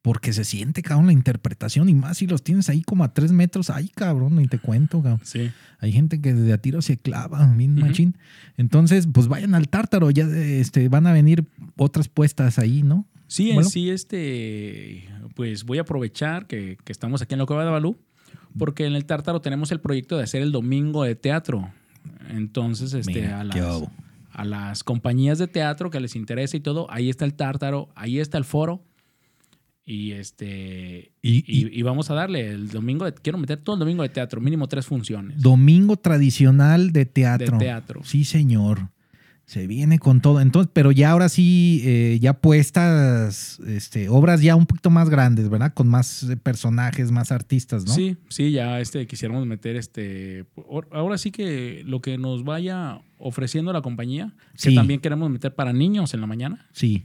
[0.00, 3.30] porque se siente, cabrón, la interpretación, y más si los tienes ahí como a tres
[3.30, 5.20] metros, ay, cabrón, ni te cuento, cabrón.
[5.24, 5.50] Sí.
[5.78, 7.86] Hay gente que desde a tiro se clava, bien Ujú.
[7.86, 8.16] machín.
[8.56, 13.06] Entonces, pues vayan al tártaro, ya este, van a venir otras puestas ahí, ¿no?
[13.28, 13.70] Sí, en Bueno.
[13.70, 17.96] sí, este, pues voy a aprovechar que, que estamos aquí en la Cueva de Balú,
[18.58, 21.70] porque en el Tártaro tenemos el proyecto de hacer el domingo de teatro.
[22.28, 23.82] Entonces, este, Mira, a, las.
[24.32, 28.18] A las compañías de teatro que les interesa y todo, ahí está el Tártaro, ahí
[28.18, 28.82] está el foro.
[29.84, 33.74] Y este Y- y, y- y vamos a darle el domingo, de- quiero meter todo
[33.74, 35.40] el domingo de teatro, mínimo tres funciones.
[35.42, 37.58] Domingo tradicional de teatro.
[37.58, 38.00] De teatro.
[38.04, 38.90] Sí, señor.
[39.44, 40.40] Se viene con todo.
[40.40, 45.48] Entonces, pero ya ahora sí, eh, ya puestas, este, obras ya un poquito más grandes,
[45.50, 45.74] ¿verdad?
[45.74, 47.92] Con más eh, personajes, más artistas, ¿no?
[47.92, 50.46] Sí, sí, ya este, quisiéramos meter este.
[50.54, 55.54] or- Ahora sí que lo que nos vaya ofreciendo la compañía, que también queremos meter
[55.54, 57.04] para niños en la mañana, Sí.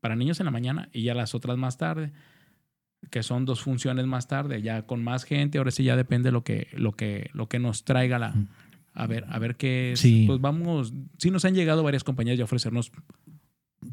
[0.00, 2.12] para niños en la mañana y ya las otras más tarde,
[3.10, 5.58] que son dos funciones más tarde, ya con más gente.
[5.58, 8.34] Ahora sí ya depende lo que, lo que, lo que nos traiga la,
[9.02, 10.00] A ver, a ver qué es.
[10.00, 10.24] Sí.
[10.26, 12.90] Pues vamos, sí nos han llegado varias compañías ya a ofrecernos.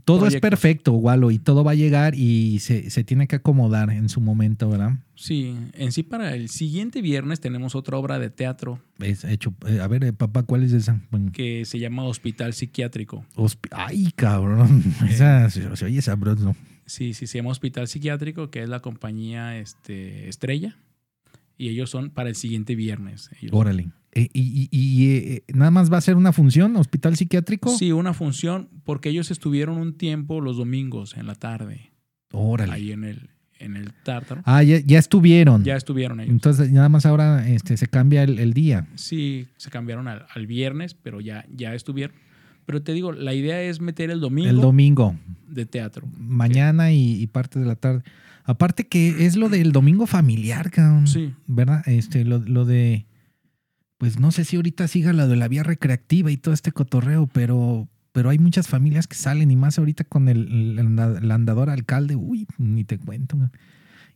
[0.04, 3.90] Todo es perfecto, Walo, y todo va a llegar y se, se tiene que acomodar
[3.90, 4.98] en su momento, ¿verdad?
[5.16, 9.54] Sí, en sí para el siguiente viernes tenemos otra obra de teatro Es hecho.
[9.66, 11.02] eh, a ver, eh, papá, ¿cuál es esa?
[11.10, 13.26] Bueno, que se llama Hospital Psiquiátrico.
[13.36, 14.84] hospi- Ay, cabrón.
[15.10, 16.54] Esa se, se oye sabroso.
[16.86, 20.78] Sí, sí, se llama Hospital Psiquiátrico, que es la compañía este, Estrella.
[21.58, 23.30] Y ellos son para el siguiente viernes.
[23.42, 23.88] Ellos- Órale.
[24.14, 27.76] Eh, y eh, nada más va a ser una función, hospital psiquiátrico.
[27.78, 31.92] Sí, una función, porque ellos estuvieron un tiempo los domingos en la tarde,
[32.32, 32.72] Órale.
[32.74, 34.42] ahí en el, en el Tártaro.
[34.46, 35.64] Ah, ya, ya estuvieron.
[35.64, 36.32] Ya estuvieron ellos.
[36.32, 38.88] Entonces, nada más ahora este, se cambia el, el día.
[38.96, 42.16] Sí, se cambiaron al, al viernes, pero ya, ya estuvieron.
[42.66, 45.16] Pero te digo, la idea es meter el domingo El domingo,
[45.48, 46.08] de teatro.
[46.18, 48.04] mañana y, y parte de la tarde.
[48.44, 51.08] Aparte que es lo del domingo familiar, cabrón.
[51.08, 51.34] Sí.
[51.48, 51.84] ¿Verdad?
[51.88, 53.06] Este, lo, lo de.
[53.98, 57.28] Pues no sé si ahorita siga la de la vía recreativa y todo este cotorreo,
[57.28, 61.70] pero, pero hay muchas familias que salen y más ahorita con el, el el andador
[61.70, 62.16] alcalde.
[62.16, 63.38] Uy, ni te cuento.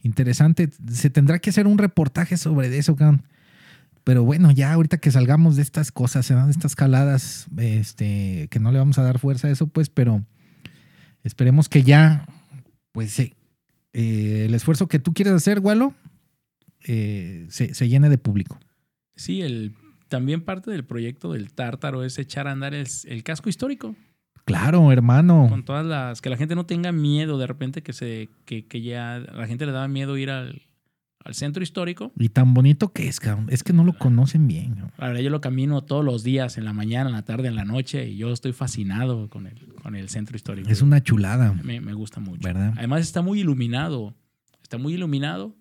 [0.03, 0.69] Interesante.
[0.91, 2.95] Se tendrá que hacer un reportaje sobre eso.
[4.03, 6.45] Pero bueno, ya ahorita que salgamos de estas cosas, ¿verdad?
[6.45, 10.25] de estas caladas, este, que no le vamos a dar fuerza a eso, pues, pero
[11.23, 12.25] esperemos que ya,
[12.93, 13.33] pues, eh,
[13.93, 15.93] eh, el esfuerzo que tú quieres hacer, Walo,
[16.83, 18.59] eh, se, se llene de público.
[19.15, 19.73] Sí, el,
[20.07, 23.95] también parte del proyecto del Tártaro es echar a andar el, el casco histórico.
[24.45, 25.47] Claro, hermano.
[25.49, 26.21] Con todas las.
[26.21, 28.29] Que la gente no tenga miedo de repente que se.
[28.45, 29.19] que, que ya.
[29.19, 30.63] La gente le daba miedo ir al,
[31.23, 32.11] al centro histórico.
[32.17, 33.45] Y tan bonito que es, cabrón.
[33.49, 34.73] Es que no lo conocen bien.
[34.73, 34.91] cabrón.
[34.97, 37.55] La verdad, yo lo camino todos los días, en la mañana, en la tarde, en
[37.55, 40.69] la noche, y yo estoy fascinado con el, con el centro histórico.
[40.69, 42.41] Es una chulada, Me, me gusta mucho.
[42.43, 42.73] ¿verdad?
[42.77, 44.15] Además, está muy iluminado.
[44.63, 45.55] Está muy iluminado.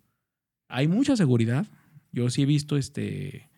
[0.68, 1.66] Hay mucha seguridad.
[2.12, 3.48] Yo sí he visto este.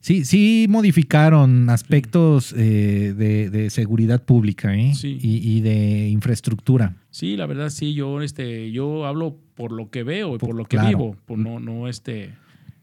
[0.00, 4.94] Sí, sí modificaron aspectos eh, de, de seguridad pública ¿eh?
[4.94, 5.18] Sí.
[5.22, 6.96] y, y de infraestructura.
[7.10, 10.56] Sí, la verdad, sí, yo, este, yo hablo por lo que veo y por, Por-
[10.56, 10.88] lo que claro.
[10.88, 11.16] vivo.
[11.24, 12.34] Por no, no, este.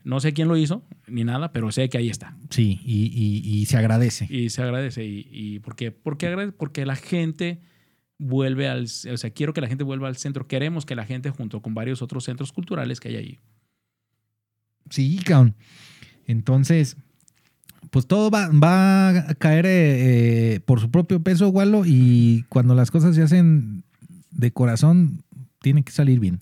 [0.04, 2.36] No sé quién lo hizo, ni nada, pero sé que ahí está.
[2.50, 4.26] Sí, y, y- y se agradece.
[4.32, 5.06] Y se agradece.
[5.06, 5.92] ¿Y, y por qué?
[5.92, 7.60] Porque, agrade- porque la gente
[8.18, 8.86] vuelve al...
[8.86, 10.48] O sea, quiero que la gente vuelva al centro.
[10.48, 13.40] Queremos que la gente, junto con varios otros centros culturales que hay ahí.
[14.92, 15.56] Sí, cabrón.
[16.28, 16.96] Entonces,
[17.90, 22.76] pues todo va, va a caer eh, eh, por su propio peso, Walo, y cuando
[22.76, 23.84] las cosas se hacen
[24.32, 25.24] de corazón,
[25.62, 26.42] tiene que salir bien.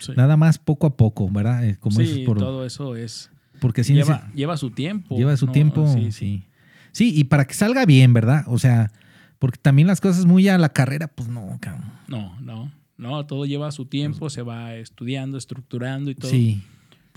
[0.00, 1.64] Sí, Nada más poco a poco, ¿verdad?
[1.68, 3.30] Eh, Como Sí, por- todo eso es...
[3.60, 5.16] porque sí lleva, lleva su tiempo.
[5.16, 5.52] lleva su ¿no?
[5.52, 5.86] tiempo.
[5.92, 6.44] Sí, Sí, sí.
[6.92, 7.12] sí.
[7.14, 8.44] y para que salga bien, ¿verdad?
[8.46, 8.90] O sea,
[9.38, 11.92] porque también las cosas muy a la carrera, pues no, cabrón.
[12.08, 12.72] No, no.
[12.96, 16.30] No, todo lleva su tiempo, se va estudiando, estructurando y todo.
[16.32, 16.62] Sí,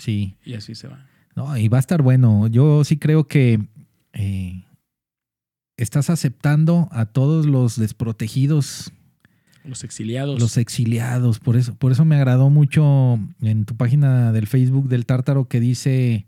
[0.02, 0.36] sí.
[0.44, 1.06] Y así se va.
[1.36, 2.48] No, y va a estar bueno.
[2.48, 3.60] Yo sí creo que
[4.14, 4.64] eh,
[5.78, 8.92] estás aceptando a todos los desprotegidos,
[9.64, 10.40] Los exiliados.
[10.40, 11.40] los exiliados.
[11.40, 15.60] Por eso, por eso me agradó mucho en tu página del Facebook del Tártaro que
[15.60, 16.26] dice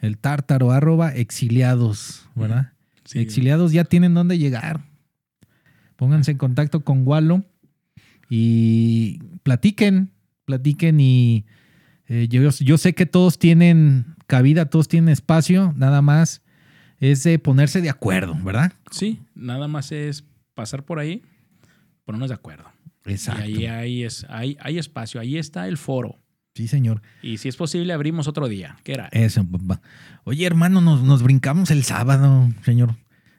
[0.00, 2.72] el Tártaro arroba exiliados, ¿verdad?
[3.04, 3.20] Sí.
[3.20, 4.84] Exiliados ya tienen dónde llegar.
[5.96, 7.44] Pónganse en contacto con Walo
[8.28, 10.10] y platiquen,
[10.44, 11.44] platiquen y
[12.14, 16.42] eh, yo, yo sé que todos tienen cabida, todos tienen espacio, nada más
[16.98, 18.72] es de ponerse de acuerdo, ¿verdad?
[18.90, 21.22] Sí, nada más es pasar por ahí,
[22.04, 22.64] ponernos de acuerdo.
[23.04, 23.46] Exacto.
[23.48, 26.18] Y ahí hay, es, hay, hay espacio, ahí está el foro.
[26.54, 27.00] Sí, señor.
[27.22, 28.76] Y si es posible, abrimos otro día.
[28.84, 29.08] ¿Qué era?
[29.12, 29.80] Eso, papá.
[30.24, 32.94] Oye, hermano, nos, nos brincamos el sábado, señor.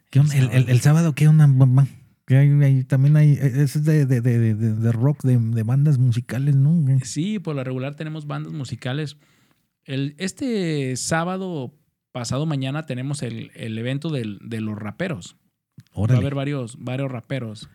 [0.09, 0.35] ¿Qué onda?
[0.35, 1.87] El, el- el sábado, ¿qué onda, papá?
[2.25, 5.97] Que hay, hay- también hay, es de, de, de, de- de rock, de, de bandas
[5.97, 6.83] musicales, ¿no?
[7.03, 9.17] Sí, por lo regular tenemos bandas musicales.
[9.85, 11.73] El, este sábado,
[12.13, 15.35] pasado mañana, tenemos el, el evento del- de los raperos.
[15.97, 17.69] Va a haber varios, varios raperos.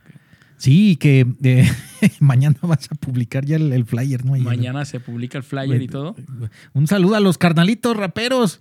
[0.56, 1.68] Sí, que eh,
[2.20, 4.32] mañana vas a publicar ya el, el flyer, ¿no?
[4.36, 6.16] Mañana se publica el flyer y todo.
[6.72, 8.60] Un saludo a los carnalitos raperos.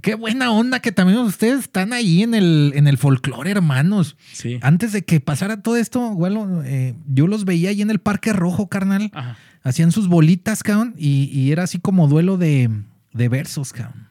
[0.00, 4.16] Qué buena onda que también ustedes están ahí en el, en el folclore, hermanos.
[4.32, 4.58] Sí.
[4.62, 8.32] Antes de que pasara todo esto, bueno, eh, yo los veía ahí en el Parque
[8.32, 9.10] Rojo, carnal.
[9.12, 9.36] Ajá.
[9.62, 12.70] Hacían sus bolitas, cabrón, y, y era así como duelo de,
[13.12, 14.08] de versos, cabrón.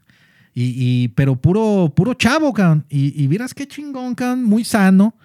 [0.53, 2.86] Y, y- pero puro, puro chavo, cabrón.
[2.89, 5.16] Y, y vieras qué chingón, cabrón, muy sano.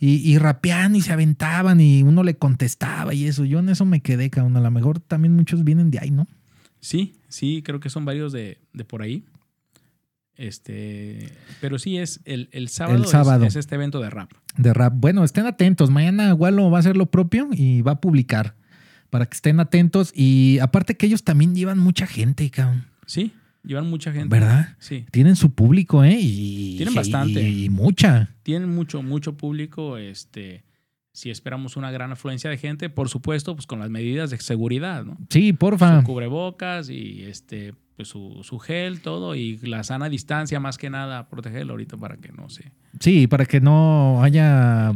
[0.00, 3.44] Y, y rapeaban y se aventaban y uno le contestaba y eso.
[3.44, 4.56] Yo en eso me quedé, cabrón.
[4.56, 6.28] A lo mejor también muchos vienen de ahí, ¿no?
[6.80, 9.24] Sí, sí, creo que son varios de, de por ahí.
[10.38, 11.28] Este,
[11.60, 13.44] pero sí es el, el sábado, El es- sábado.
[13.44, 14.30] Es, este evento de rap.
[14.56, 14.94] De rap.
[14.96, 15.90] Bueno, estén atentos.
[15.90, 18.54] Mañana Walo va a hacer lo propio y va a publicar.
[19.10, 20.12] Para que estén atentos.
[20.14, 22.86] Y aparte que ellos también llevan mucha gente, cabrón.
[23.06, 23.32] Sí,
[23.64, 24.28] Llevan mucha gente.
[24.28, 24.76] ¿Verdad?
[24.78, 25.04] Sí.
[25.10, 26.16] Tienen su público, ¿eh?
[26.18, 27.42] Y, Tienen bastante.
[27.46, 28.34] Y, mucha.
[28.42, 29.98] Tienen mucho, mucho público.
[29.98, 30.62] Este,
[31.18, 35.04] si esperamos una gran afluencia de gente, por supuesto, pues con las medidas de seguridad,
[35.04, 35.16] ¿no?
[35.30, 35.98] Sí, porfa.
[36.00, 40.90] Su cubrebocas y este, pues su, su gel, todo, y la sana distancia, más que
[40.90, 42.70] nada, protegerlo ahorita para que no se.
[43.00, 44.92] Sí, para que no haya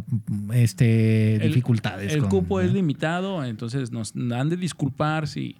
[0.54, 2.12] este, dificultades.
[2.12, 5.56] El con- cupo es limitado, entonces nos han de disculpar si,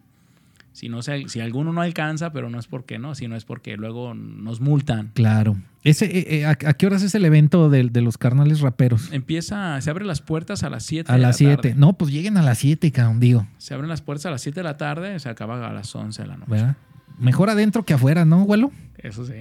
[0.72, 3.76] si, no se- si alguno no alcanza, pero no es porque no, sino es porque
[3.76, 5.10] luego nos multan.
[5.14, 5.56] Claro.
[5.84, 9.12] Ese, eh, eh, ¿a, qué horas es el evento de, de los carnales raperos?
[9.12, 11.74] Empieza, se abren las puertas a las 7 A las 7.
[11.76, 13.46] No, pues lleguen a las 7, cabrón, digo.
[13.58, 16.22] Se abren las puertas a las 7 de la tarde, se acaba a las 11
[16.22, 16.50] de la noche.
[16.50, 16.76] ¿Verdad?
[17.18, 18.70] Mejor adentro que afuera, ¿no, abuelo?
[18.98, 19.34] Eso sí.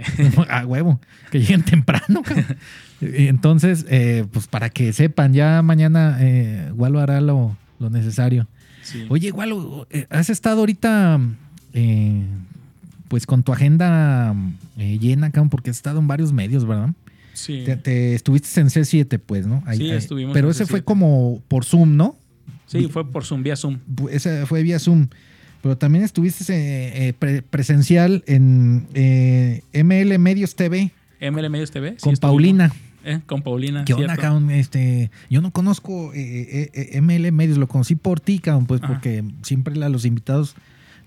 [0.50, 1.00] a huevo.
[1.32, 2.22] Que lleguen temprano,
[3.02, 8.48] Entonces, eh, pues para que sepan, ya mañana eh, Gualo hará lo, lo necesario.
[8.84, 9.06] Sí.
[9.10, 11.20] Oye, Gualo, eh, has estado ahorita
[11.74, 12.24] eh,
[13.08, 14.36] pues con tu agenda
[14.78, 16.90] eh, llena, porque has estado en varios medios, ¿verdad?
[17.34, 17.64] Sí.
[17.66, 19.64] Te, te estuviste en C7, pues, ¿no?
[19.74, 20.84] Sí, estuvimos Pero en ese fue C7.
[20.84, 22.18] como por Zoom, ¿no?
[22.66, 23.80] Sí, fue por Zoom, vía Zoom.
[24.10, 25.08] Ese fue vía Zoom.
[25.62, 26.44] Pero también estuviste
[27.08, 28.88] eh, pre- presencial en
[29.74, 31.92] ML Medios TV ML Medios TV.
[31.92, 32.72] sí con estuvimos.
[33.04, 33.84] Eh, con Paulina.
[33.86, 34.22] ¿Qué onda, cierto.
[34.22, 34.52] cabrón?
[34.52, 38.94] Este, yo no conozco eh, eh, ML Medios, lo conocí por ti, cabrón, pues Ajá.
[38.94, 40.56] porque siempre a los invitados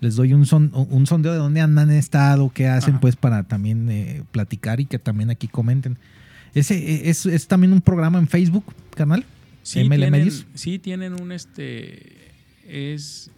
[0.01, 3.01] les doy un, son, un sondeo de dónde han estado, qué hacen, Ajá.
[3.01, 5.99] pues para también platicar y que también aquí comenten.
[6.55, 8.65] Ese es, es también un programa en Facebook,
[8.95, 9.25] canal.
[9.63, 10.47] Sí, ML tienen, Medios.
[10.55, 12.33] sí tienen un este
[12.69, 13.31] es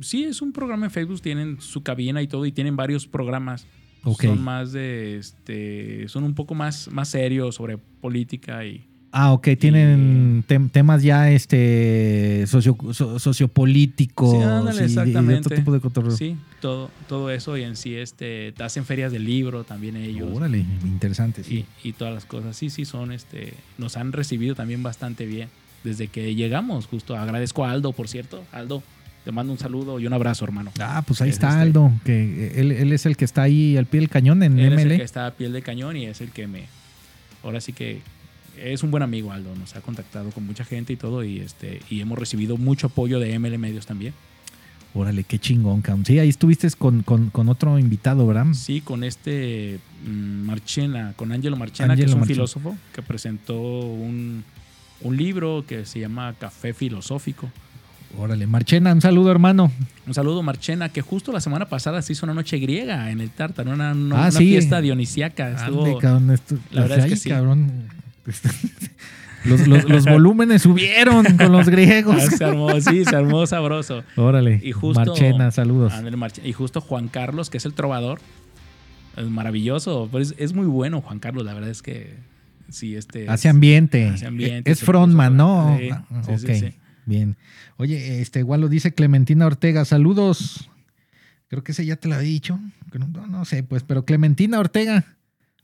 [0.00, 3.66] sí es un programa en Facebook tienen su cabina y todo y tienen varios programas
[4.04, 4.22] Ok.
[4.24, 8.86] son más de este son un poco más más serios sobre política y
[9.16, 14.84] Ah, ok, tienen tem- temas ya este socio, so- sociopolíticos Sí, ándale, y- y, de
[14.86, 15.38] exactamente.
[15.46, 16.10] otro tipo de cotorreo.
[16.16, 20.28] sí todo todo eso y en sí este te hacen ferias del libro también ellos
[20.36, 21.64] Órale, interesante, sí.
[21.84, 25.48] y, y todas las cosas sí sí son este nos han recibido también bastante bien
[25.84, 28.82] desde que llegamos justo agradezco a Aldo por cierto Aldo
[29.24, 31.92] te mando un saludo y un abrazo hermano Ah, pues ahí Es está este- Aldo,
[32.04, 34.80] que él, él es el que está ahí al pie del cañón en Él es
[34.80, 34.96] el ML.
[34.98, 36.64] que está a piel de cañón y es el que me.
[37.42, 38.00] Ahora sí que
[38.62, 39.54] es un buen amigo, Aldo.
[39.56, 41.24] Nos ha contactado con mucha gente y todo.
[41.24, 44.14] Y este y hemos recibido mucho apoyo de ML Medios también.
[44.96, 46.04] Órale, qué chingón, cabrón.
[46.06, 48.46] Sí, ahí estuviste con, con- con otro invitado, ¿verdad?
[48.52, 52.34] Sí, con este mm, Marchena, con Angelo Marchena, que Angelo es un Marchena.
[52.36, 54.44] filósofo que presentó un,
[55.00, 57.50] un libro que se llama Café Filosófico.
[58.18, 59.72] Órale, Marchena, un saludo, hermano.
[60.06, 63.30] Un saludo, Marchena, que justo la semana pasada se hizo una noche griega en el
[63.30, 64.48] Tártaro, una, una- Ah, una sí.
[64.50, 65.50] fiesta dionisiaca.
[65.52, 67.28] Estuvo, Ande, cabrón, esto- la verdad es que ay, sí.
[67.30, 67.72] cabrón.
[69.44, 72.16] Los, los- los volúmenes subieron con los griegos.
[72.18, 74.02] Ah, se armó, sí, se armó sabroso.
[74.16, 75.92] Órale, Y justo- Marchena, saludos.
[76.42, 78.20] Y justo Juan Carlos, que es el trovador,
[79.18, 80.08] es maravilloso.
[80.10, 81.44] Pero es, es muy bueno, Juan Carlos.
[81.44, 82.14] La verdad es que
[82.70, 83.28] sí, este.
[83.28, 84.08] Hace ambiente.
[84.08, 85.76] hace ambiente, Es frontman, ¿no?
[85.78, 86.74] Sí, Ah, sí, sí, ok, sí.
[87.06, 87.36] Bien.
[87.76, 89.84] Oye, este igual lo dice Clementina Ortega.
[89.84, 90.68] Saludos.
[91.48, 92.58] Creo que ese ya te lo había dicho.
[92.98, 95.04] No, no- sé, pues, pero Clementina Ortega.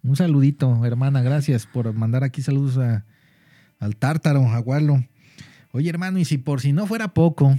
[0.02, 1.22] Un saludito, hermana.
[1.22, 3.04] Gracias por mandar aquí saludos a-
[3.78, 5.04] al tártaro, a Gualo.
[5.72, 7.58] Oye, hermano, y si por si no fuera poco.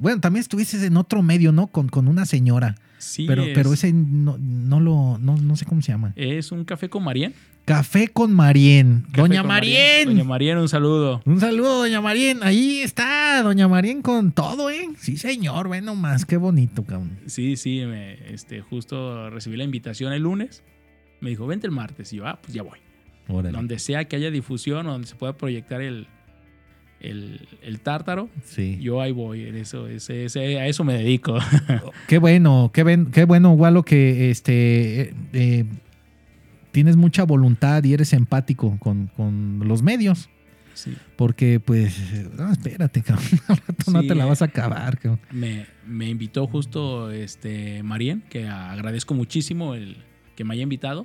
[0.00, 1.68] bueno, también estuviste en otro medio, ¿no?
[1.68, 2.76] Con, con una señora.
[2.98, 6.12] Sí, pero, es, pero ese no, no lo, no, no sé cómo se llama.
[6.16, 7.32] es un café con Marien.
[7.68, 9.02] Café con Marien.
[9.10, 10.08] Café Doña con Marien.
[10.08, 11.20] Doña Marien, un saludo.
[11.26, 12.42] Un saludo, doña Marien.
[12.42, 14.88] Ahí está, doña Marien con todo, ¿eh?
[14.96, 15.68] Sí, señor.
[15.68, 17.18] Bueno, más qué bonito, cabrón.
[17.26, 20.62] Sí, sí, me, este, justo recibí la invitación el lunes.
[21.20, 22.10] Me dijo, vente el martes.
[22.14, 22.78] Y yo, ah, pues ya voy.
[23.28, 23.54] Órale.
[23.54, 26.06] Donde sea que haya difusión, o donde se pueda proyectar el,
[27.00, 28.78] el, el tártaro, Sí.
[28.80, 29.42] yo ahí voy.
[29.42, 31.36] Eso, ese, ese- a eso me dedico.
[32.06, 35.64] Qué bueno, qué, ven- qué bueno, Walo, que este eh, eh,
[36.78, 40.28] tienes mucha voluntad y eres empático con, con los medios.
[40.74, 40.94] Sí.
[41.16, 41.92] Porque, pues,
[42.36, 43.26] no, espérate, cabrón.
[43.48, 44.28] Al rato no Sí, te la eh.
[44.28, 45.20] vas a acabar, cabrón.
[45.32, 49.96] Me, me invitó justo este Marien, que agradezco muchísimo el
[50.36, 51.04] que me haya invitado.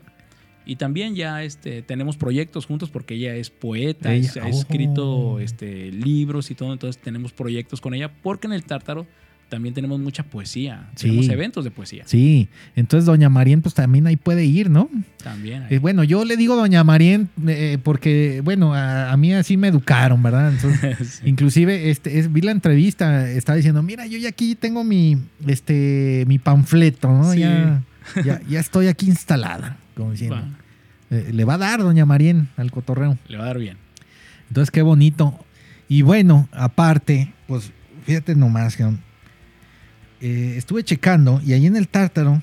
[0.65, 5.09] Y también ya este, tenemos proyectos juntos porque ella es poeta, Ella- es- ha escrito
[5.11, 5.39] oh.
[5.39, 9.07] este, libros y todo, entonces tenemos proyectos con ella, porque en el Tártaro
[9.53, 11.07] también tenemos mucha poesía, Sí.
[11.09, 14.89] tenemos eventos de poesía Sí, entonces doña Marien, pues también ahí puede ir, ¿no?
[15.23, 15.61] también.
[15.63, 15.75] ahí.
[15.75, 19.67] Eh, bueno, yo le digo doña Marien eh, porque, bueno, a, a mí así me
[19.67, 20.49] educaron, ¿verdad?
[20.51, 21.29] Entonces, Sí.
[21.29, 26.23] Inclusive este, es- vi la entrevista, estaba diciendo, mira, yo ya aquí tengo mi, este,
[26.27, 27.31] mi panfleto, ¿no?
[27.31, 27.39] Sí.
[27.41, 27.83] Ya,
[28.25, 30.41] ya, ya estoy aquí instalada, como diciendo.
[31.11, 33.17] Eh, le va a dar doña Marien al cotorreo.
[33.27, 33.77] le va a dar bien.
[34.49, 35.39] Entonces, qué bonito.
[35.87, 37.71] Y bueno, aparte, pues
[38.05, 38.83] fíjate nomás, que
[40.23, 42.41] eh, estuve checando y ahí en el Tártaro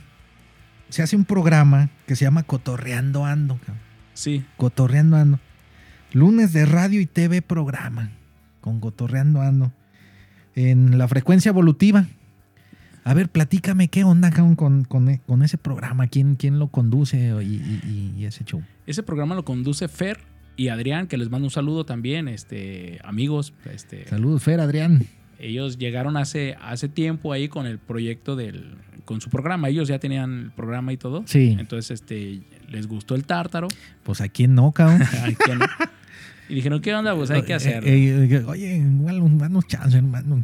[0.90, 3.56] se hace un programa que se llama Cotorreando Ando.
[3.58, 3.78] cabrón.
[4.14, 5.40] Sí, Cotorreando Ando.
[6.12, 8.10] Lunes de radio y TV programa
[8.60, 9.72] con Cotorreando Ando.
[10.54, 12.06] En la frecuencia evolutiva.
[13.04, 16.08] A ver, platícame qué onda cabrón, con, con, con ese programa.
[16.08, 18.62] ¿Quién, quién lo conduce y, y- y ese show?
[18.86, 20.18] ese programa lo conduce Fer
[20.56, 23.54] y Adrián, que les mando un saludo también, este, amigos.
[23.72, 25.06] Este, Saludos, Fer, Adrián.
[25.40, 29.68] Ellos llegaron hace, hace tiempo ahí con el proyecto del, con su programa.
[29.68, 31.22] Ellos ya tenían el programa y todo.
[31.26, 31.56] Sí.
[31.58, 33.68] Entonces, este, les gustó el tártaro.
[34.02, 35.02] Pues a quién no, cabrón.
[35.22, 35.66] Ay, ¿quién no?
[36.48, 37.14] y dijeron, ¿qué onda?
[37.14, 37.88] Pues hay que hacerlo.
[37.88, 40.42] Eh, eh, oye, igual, danos chance, hermano.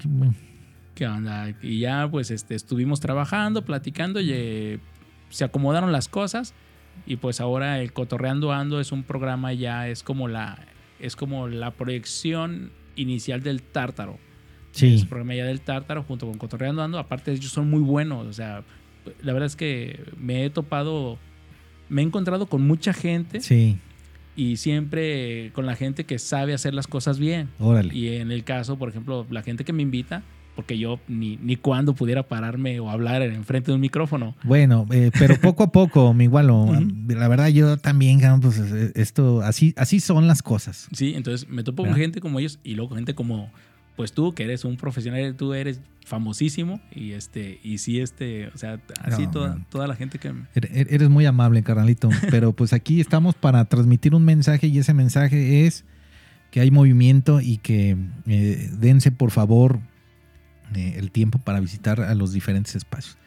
[0.95, 1.55] ¿Qué onda?
[1.63, 4.79] Y ya pues este, estuvimos trabajando, platicando y eh,
[5.29, 6.55] se acomodaron las cosas
[7.05, 10.59] y pues ahora el Cotorreando Ando es un programa ya, es como la,
[10.99, 14.19] es como la proyección inicial del Tártaro.
[14.77, 16.99] Es Sí, un programa ya del Tártaro junto con Cotorreando Ando.
[16.99, 18.63] Aparte ellos son muy buenos, o sea,
[19.23, 21.19] la verdad es que me he topado,
[21.89, 23.79] me he encontrado con mucha gente sí,
[24.35, 27.49] y siempre con la gente que sabe hacer las cosas bien.
[27.59, 27.95] órale.
[27.95, 30.23] Y en el caso, por ejemplo, la gente que me invita,
[30.55, 34.35] porque yo ni, ni cuando pudiera pararme o hablar enfrente de un micrófono.
[34.43, 36.57] Bueno, eh, pero poco a poco, mi igualo.
[36.65, 36.83] Ujú.
[37.09, 40.89] La verdad, yo también, pues esto, así, así son las cosas.
[40.93, 42.03] Sí, entonces me topo con ¿Verdad?
[42.05, 43.51] gente como ellos y luego gente como,
[43.97, 48.59] pues tú, que eres un profesional, tú eres famosísimo y este, y sí, este, o
[48.59, 50.31] sea, así No, toda, toda la gente que...
[50.31, 52.11] Er- er- Eres muy amable, carnalito.
[52.31, 55.85] Pero pues aquí estamos para transmitir un mensaje y ese mensaje es
[56.51, 59.81] que hay movimiento y que eh, dense, por favor,
[60.75, 63.19] eh, el tiempo para visitar a los diferentes espacios.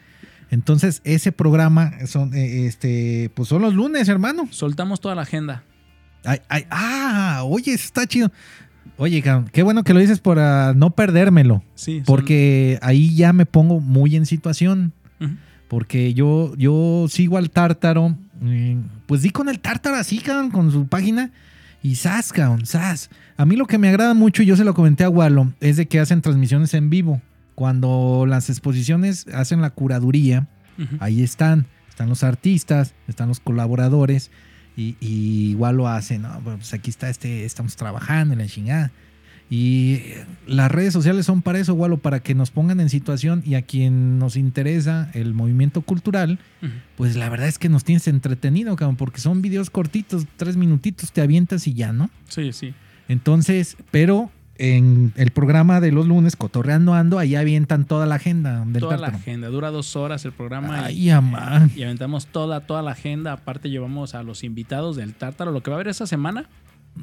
[0.52, 4.48] Entonces, ese programa son, eh, este, pues son los lunes, hermano.
[4.52, 5.64] Soltamos toda la agenda.
[6.26, 8.32] Ay, ay, ah, oye, está chido.
[9.00, 9.24] Oye,
[9.54, 11.64] qué bueno que lo dices para no perdérmelo.
[11.76, 14.94] Sí, son- Porque ahí ya me pongo muy en situación.
[15.68, 18.16] Porque yo, yo sigo al tártaro.
[18.44, 21.32] eh, pues di con el tártaro así, cabrón, con su página.
[21.84, 23.10] Y sas, cabrón, sas.
[23.38, 25.78] A mí lo que me agrada mucho, y yo se lo comenté a Walo, es
[25.78, 27.22] de que hacen transmisiones en vivo.
[27.56, 30.48] Cuando las exposiciones hacen la curaduría,
[31.00, 31.66] ahí están.
[31.90, 34.32] Están los artistas, están los colaboradores.
[34.80, 36.40] Y, y igual lo hacen, ¿no?
[36.42, 38.92] Pues aquí está este, estamos trabajando en la chingada.
[39.50, 40.04] Y
[40.48, 43.64] las redes sociales son para eso, Walo, para que nos pongan en situación y a
[43.64, 46.72] quien nos interesa el movimiento cultural, Ujú.
[46.96, 51.12] pues la verdad es que nos tienes entretenido, cabrón, porque son videos cortitos, tres minutitos,
[51.12, 52.10] te avientas y ya, ¿no?
[52.28, 52.74] Sí, sí.
[53.08, 58.64] Entonces, pero en el programa de los lunes, Cotorreando Ando, ahí avientan toda la agenda
[58.66, 59.48] del Toda la agenda.
[59.48, 60.80] Dura dos horas el programa.
[60.82, 61.70] y- Ay, amá.
[61.76, 63.32] y aventamos toda, toda la agenda.
[63.34, 65.52] Aparte llevamos a los invitados del Tártaro.
[65.52, 66.46] Lo que va a haber esta semana,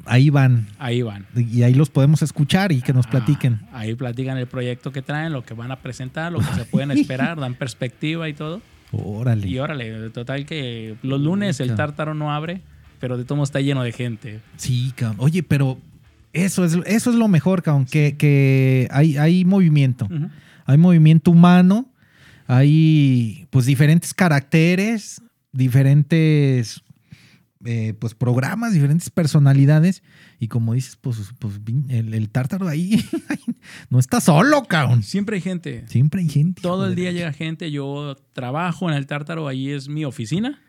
[0.05, 0.67] Ahí van.
[0.77, 1.25] ahí van.
[1.35, 3.61] Y ahí los podemos escuchar y que nos platiquen.
[3.71, 6.65] Ah, ahí platican el proyecto que traen, lo que van a presentar, lo que se
[6.65, 8.61] pueden esperar, dan perspectiva y todo.
[8.91, 9.47] Órale.
[9.47, 12.61] Y órale, total que los lunes el tártaro no abre,
[12.99, 14.39] pero de todo está lleno de gente.
[14.57, 15.17] Sí, cabrón.
[15.19, 15.77] Oye, pero
[16.45, 20.07] eso es, eso es lo mejor, cabrón, que, que hay, hay movimiento.
[20.65, 21.91] Hay movimiento humano,
[22.45, 25.21] hay pues diferentes caracteres,
[25.51, 26.83] diferentes
[27.65, 30.03] eh, pues programas, diferentes personalidades.
[30.39, 31.59] Y como dices, pues, pues
[31.89, 33.03] el, el tártaro ahí
[33.89, 35.03] no está solo, cabrón.
[35.03, 35.85] Siempre hay gente.
[35.87, 36.61] Siempre hay gente.
[36.61, 37.71] Todo el día llega gente.
[37.71, 40.61] Yo trabajo en el tártaro, ahí es mi oficina.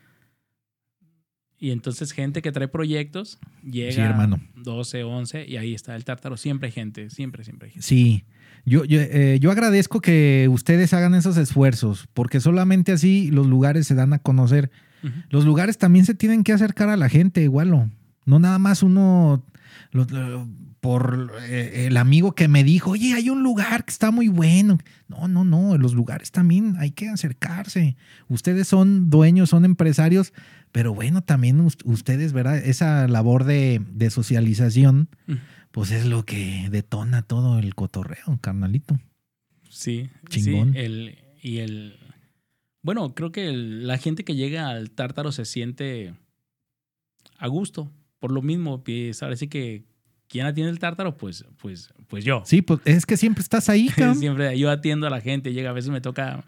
[1.61, 3.39] Y entonces gente que trae proyectos
[3.69, 4.41] llega Sí, hermano.
[4.57, 6.37] 12, 11 y ahí está el tártaro.
[6.37, 7.87] Siempre hay gente, siempre, siempre hay gente.
[7.87, 8.25] Sí,
[8.65, 13.87] yo, yo, eh, yo agradezco que ustedes hagan esos esfuerzos, porque solamente así los lugares
[13.87, 14.71] se dan a conocer.
[15.31, 17.91] Los lugares también se tienen que acercar a la gente, igual.
[18.25, 19.45] No nada más uno
[19.93, 20.49] lo- lo-
[20.81, 24.79] por eh, el amigo que me dijo, oye, hay un lugar que está muy bueno.
[25.09, 27.97] No, no, no, los lugares también hay que acercarse.
[28.29, 30.33] Ustedes son dueños, son empresarios,
[30.73, 32.59] pero bueno, también us- ustedes, ¿verdad?
[32.59, 35.09] Esa labor de, de socialización,
[35.71, 38.99] pues es lo que detona todo el cotorreo, carnalito.
[39.69, 40.73] Sí, Chingón.
[40.73, 41.97] sí, el, y el...
[42.83, 46.15] Bueno, creo que el- la gente que llega al tártaro se siente
[47.39, 47.91] a gusto.
[48.19, 49.85] Por lo mismo, pues, ahora sí que
[50.29, 51.17] ¿quién atiende el tártaro?
[51.17, 52.43] Pues, pues, pues yo.
[52.45, 54.17] Sí, pues es que siempre estás ahí, cabrón.
[54.17, 56.45] siempre yo atiendo a la gente, llega, a veces me toca,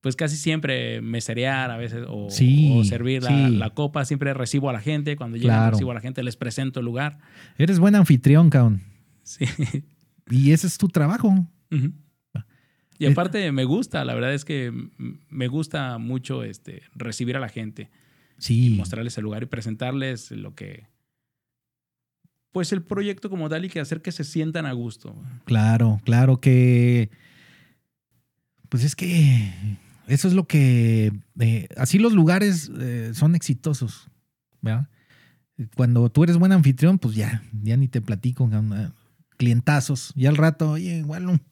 [0.00, 3.56] pues casi siempre meserear, a veces, o, Sí, o servir la, sí.
[3.56, 5.70] la copa, siempre recibo a la gente, cuando llegan Claro.
[5.72, 7.18] recibo a la gente, les presento el lugar.
[7.56, 8.82] Eres buen anfitrión, cabrón.
[9.22, 9.44] Sí.
[10.30, 11.28] Y ese es tu trabajo.
[11.72, 11.92] Ujú.
[12.98, 14.70] Y Eh, aparte me gusta, la verdad es que
[15.30, 17.90] me gusta mucho este, recibir a la gente,
[18.36, 18.74] Sí.
[18.76, 20.86] mostrarles el lugar y presentarles lo que...
[22.52, 25.14] Pues el proyecto como tal y que hacer que se sientan a gusto.
[25.44, 27.10] Claro, claro que
[28.68, 29.50] Pues es que
[30.08, 31.12] eso es lo que.
[31.38, 34.08] eh, así los lugares eh, son exitosos.
[34.60, 34.88] ¿verdad?
[35.76, 38.50] Cuando tú eres buen anfitrión, pues ya, ya ni te platico.
[39.36, 40.12] Clientazos.
[40.16, 41.42] Y al rato, oye, igual, un-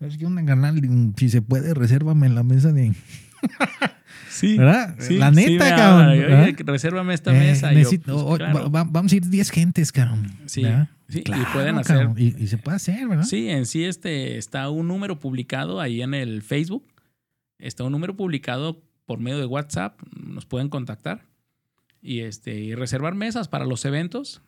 [0.00, 0.80] es que una canal,
[1.16, 2.92] si se puede, resérvame en la mesa de.
[4.28, 4.56] Sí.
[4.56, 4.96] ¿Verdad?
[4.98, 6.56] Sí, la sí neta, me cabrón.
[6.66, 7.70] resérvame esta Eh, mesa.
[7.72, 8.70] y yo, necesito- pues, o- claro.
[8.70, 10.32] va- vamos a ir 10 gentes, cabrón.
[10.46, 10.64] Sí,
[11.08, 13.24] sí, y Claro, pueden hacer- Y, y se puede hacer, ¿verdad?
[13.24, 16.84] Sí, en sí este, está un número publicado ahí en el Facebook.
[17.62, 20.00] Está un número publicado por medio de WhatsApp.
[20.16, 21.26] Nos pueden contactar
[22.00, 24.42] y, este, y reservar mesas para los eventos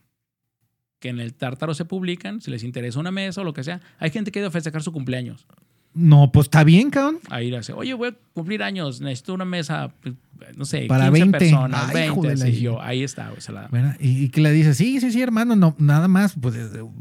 [0.99, 2.41] que en el Tártaro se publican.
[2.41, 3.81] Si les interesa una mesa o lo que sea.
[3.99, 5.47] Hay gente que ha ido a festejar su cumpleaños.
[5.95, 7.19] No, pues está bien, cabrón.
[7.31, 10.15] Ahí le hace, oye, voy a cumplir años, necesito una mesa, pues,
[10.57, 11.39] no sé, Para 15 20.
[11.39, 12.29] personas, Ay, hijo 20.
[12.29, 13.97] de la sí, chi- yo, ahí está, o sea, la-.
[14.01, 16.35] Y, y que le dice, sí, sí, sí, hermano, no, nada más.
[16.39, 16.57] Pues,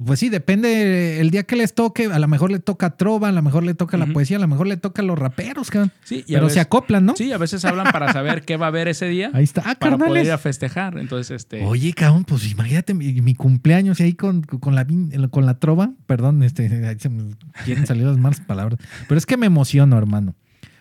[0.06, 2.06] pues sí, depende el día que les toque.
[2.06, 4.48] A lo mejor le toca trova, a lo mejor le toca la poesía, a lo
[4.48, 5.92] mejor le toca los raperos, cabrón.
[6.04, 7.16] sí, y a Pero se veces- acoplan, ¿no?
[7.16, 9.32] Sí, a veces hablan para saber qué va a haber ese día.
[9.34, 11.00] Ahí está, ah, para poder ir a festejar.
[11.00, 11.66] Entonces, este.
[11.66, 14.86] Oye, cabrón, pues imagínate mi, mi cumpleaños y ahí con, con, la,
[15.32, 15.92] con la trova.
[16.06, 17.32] Perdón, este, ahí se me
[17.66, 18.80] quieren salir las malas palabras.
[19.08, 20.36] Pero es que me emociono, hermano.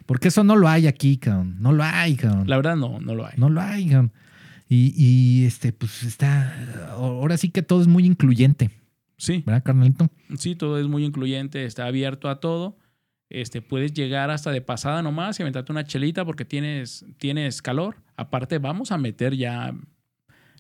[0.07, 1.57] Porque eso no lo hay aquí, cabrón.
[1.61, 2.48] No lo hay, cabrón.
[2.48, 3.34] La verdad, no, no lo hay.
[3.36, 4.12] No lo hay, cabrón.
[4.68, 6.55] Y, y este, pues está.
[6.92, 8.70] Ahora sí que todo es muy incluyente,
[9.18, 10.09] Sí, ¿verdad, carnalito?
[10.36, 12.76] sí, todo es muy incluyente, está abierto a todo.
[13.30, 17.96] Este, puedes llegar hasta de pasada nomás y aventarte una chelita porque tienes, tienes calor.
[18.16, 19.74] Aparte, vamos a meter ya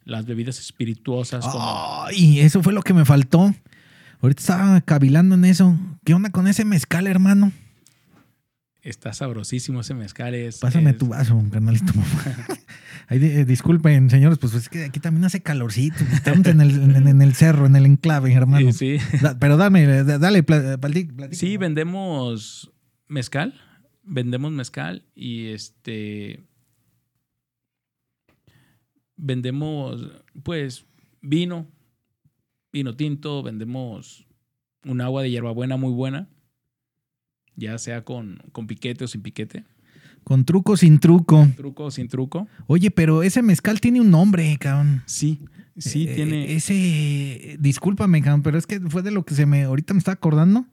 [0.04, 2.04] las bebidas espirituosas como.
[2.06, 3.52] Ay, eso fue lo que me faltó.
[4.22, 5.76] Ahorita estaba cavilando en eso.
[6.04, 7.52] ¿Qué onda con ese mezcal, hermano?
[8.80, 10.34] Está sabrosísimo ese mezcal.
[10.34, 11.92] Es, Pásame es- tu vaso, carnalito.
[13.08, 16.02] Ay, di- eh, disculpen, señores, pues es que aquí también hace calorcito.
[16.12, 18.72] Estamos en el, en, en el cerro, en el enclave, hermano.
[18.72, 19.18] Sí, sí.
[19.20, 21.34] Da- pero dame, eh, da- dale, pla- plati- platícame.
[21.34, 22.70] Sí, vendemos
[23.08, 23.54] mezcal.
[24.04, 26.44] Vendemos mezcal y este.
[29.16, 30.08] Vendemos,
[30.42, 30.84] pues,
[31.20, 31.68] vino,
[32.72, 34.26] vino tinto, vendemos
[34.84, 36.28] un agua de hierbabuena muy buena,
[37.56, 39.64] ya sea con, con piquete o sin piquete,
[40.24, 41.48] Con truco, sin truco.
[41.56, 42.48] truco sin truco.
[42.66, 45.02] Oye, pero ese mezcal tiene un nombre, cabrón.
[45.06, 45.40] Sí,
[45.76, 46.54] sí, Eh, tiene.
[46.54, 50.14] Ese, discúlpame, cabrón, pero es que fue de lo que se me, ahorita me estaba
[50.14, 50.64] acordando.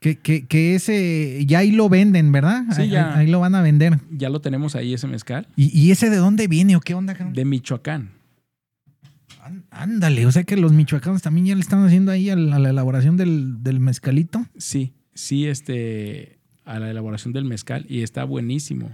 [0.00, 2.64] Que, que, que ese, ya ahí lo venden, ¿verdad?
[2.74, 3.18] Sí, ahí, ya.
[3.18, 3.98] ahí lo van a vender.
[4.10, 7.12] Ya lo tenemos ahí, ese mezcal, ¿Y, y ese de dónde viene o qué onda,
[7.14, 7.34] cabrón?
[7.34, 8.12] de Michoacán.
[9.42, 12.56] Án- Ándale, o sea que los michoacanos también ya le están haciendo ahí a la,
[12.56, 14.46] a la elaboración del, del mezcalito.
[14.56, 18.90] Sí, sí, este, a la elaboración del mezcal y está buenísimo.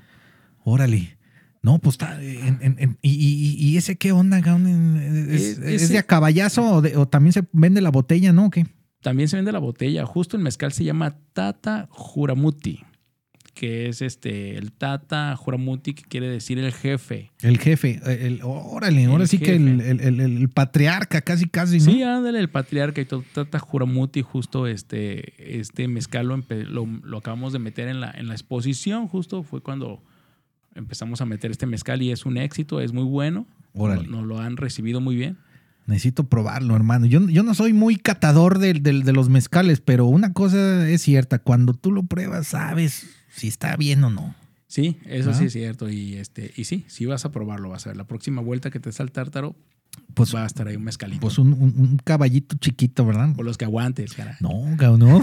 [0.64, 1.16] Órale.
[1.62, 2.22] No, pues está.
[2.22, 4.38] en- en- en- y, y- y ese qué onda?
[4.38, 8.46] ¿Es, Es- de a caballazo o, de- o también se vende la botella, no?
[8.46, 8.66] ¿O qué?
[9.02, 10.06] También se vende la botella.
[10.06, 12.80] Justo el mezcal se llama Tata Juramuti,
[13.56, 17.32] que es este el Tata Juramuti, que quiere decir el jefe.
[17.40, 18.00] El jefe.
[18.04, 21.84] El, órale, El ahora sí que el, el- el- patriarca, casi, casi, ¿no?
[21.86, 23.24] Sí, ándale, el patriarca y todo.
[23.32, 26.36] Tata Juramuti, justo este, este mezcal lo,
[26.68, 29.08] lo, lo acabamos de meter en la, en la exposición.
[29.08, 30.02] Justo fue cuando
[30.74, 33.46] empezamos a meter este mezcal y es un éxito, es muy bueno.
[33.72, 34.02] Órale.
[34.02, 35.38] Nos, nos lo han recibido muy bien.
[35.86, 37.06] Necesito probarlo, hermano.
[37.06, 41.00] Yo, yo no soy muy catador del- del- de los mezcales, pero una cosa es
[41.00, 41.38] cierta.
[41.38, 44.34] Cuando tú lo pruebas, sabes si está bien o no.
[44.68, 45.88] Sí, eso sí es cierto.
[45.88, 47.96] Y este, y sí, sí vas a probarlo, vas a ver.
[47.96, 49.54] La próxima vuelta que te está el tártaro,
[50.14, 51.20] Pues, va a estar ahí un mezcalito.
[51.20, 53.32] pues un, un- un caballito chiquito, ¿verdad?
[53.34, 54.36] Por los que aguantes, cara.
[54.40, 54.64] No,
[54.98, 55.20] no.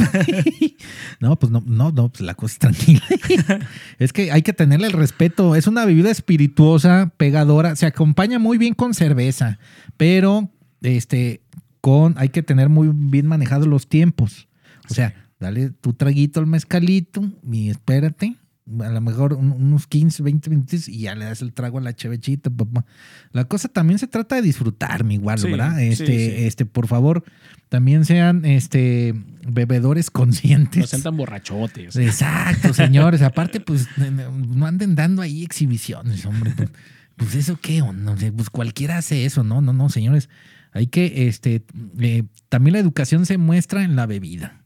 [1.20, 3.03] no, pues no, no, no, pues la cosa es tranquila.
[3.99, 5.55] es que hay que tenerle el respeto.
[5.55, 7.76] Es una bebida espirituosa, pegadora.
[7.76, 9.59] Se acompaña muy bien con cerveza,
[9.97, 10.49] pero
[10.82, 11.41] este,
[11.82, 14.47] con, hay que tener muy bien manejados los tiempos.
[14.89, 15.14] O sea,
[15.44, 18.36] dale tu traguito al mezcalito y espérate.
[18.80, 21.82] A lo mejor un- unos 15, 20 minutos y ya le das el trago a
[21.82, 22.86] la chevechita, papá.
[23.34, 25.82] La cosa también se trata de disfrutar, mi igual, Sí, ¿verdad?
[25.82, 26.46] Este, sí.
[26.46, 27.26] este, por favor,
[27.68, 29.14] también sean este
[29.46, 30.80] bebedores conscientes.
[30.80, 31.98] No sean tan borrachotes.
[31.98, 33.22] Exacto, señores.
[33.22, 36.54] Aparte, pues no anden dando ahí exhibiciones, hombre.
[36.56, 36.70] Pues,
[37.18, 38.14] pues eso qué onda.
[38.14, 39.60] O sea, Pues cualquiera hace eso, ¿no?
[39.62, 40.30] No, no, señores.
[40.72, 41.64] Hay que, este,
[42.00, 44.62] eh, también la educación se muestra en la bebida,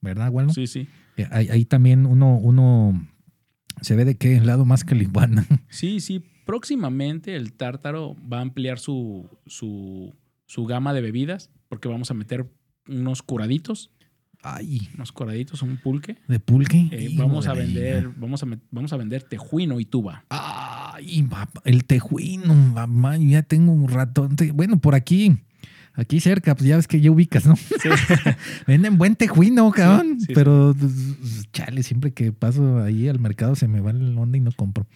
[0.00, 0.52] ¿verdad, Waldo?
[0.52, 0.88] sí, sí.
[1.16, 3.06] Eh, Ahí, ahí también uno, uno
[3.80, 5.46] se ve de qué lado más que la iguana.
[5.68, 6.22] Sí, sí.
[6.46, 10.14] Próximamente el tártaro va a ampliar su, su,
[10.46, 12.50] su gama de bebidas porque vamos a meter
[12.88, 13.90] unos curaditos,
[14.42, 16.16] Ay, unos curaditos, un pulque.
[16.26, 16.88] de pulque.
[16.92, 20.24] Eh, vamos a vender, vamos a, vamos a vender tejuino y tuba.
[20.30, 24.28] Ay, papá, el tejuino, mamá, ya tengo un rato.
[24.54, 25.36] Bueno, por aquí
[25.94, 27.54] Aquí cerca, pues ya ves que ya ubicas, ¿no?
[28.66, 30.20] Venden buen tejuino, cabrón.
[30.20, 34.16] Sí, sí, pero, pues, chale, siempre que paso ahí al mercado se me va el
[34.16, 34.86] onda y no compro.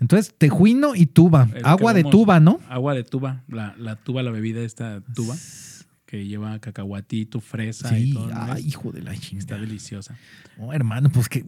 [0.00, 1.48] Entonces, tejuino y tuba.
[1.64, 2.60] Agua de tuba, ¿no?
[2.68, 5.34] Agua de tuba, la, la tuba, la bebida esta tuba,
[6.16, 8.28] que lleva cacahuatito, fresa y Sí, todo.
[8.28, 8.34] ¿no?
[8.52, 9.60] ay, hijo de la Está chingada.
[9.60, 10.16] deliciosa.
[10.58, 11.44] No, hermano, pues que,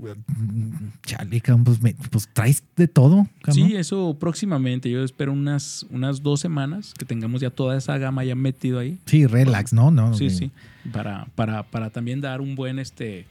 [1.05, 3.69] chale, pues, me- pues traes de todo, cabrón.
[3.69, 4.91] Sí, eso próximamente.
[4.91, 8.99] Yo espero unas, unas dos semanas que tengamos ya toda esa gama ya metido ahí.
[9.07, 9.91] Sí, relax, ¿no?
[9.91, 10.51] no Sí, sí.
[10.93, 13.27] Para, para, para también dar un buen este.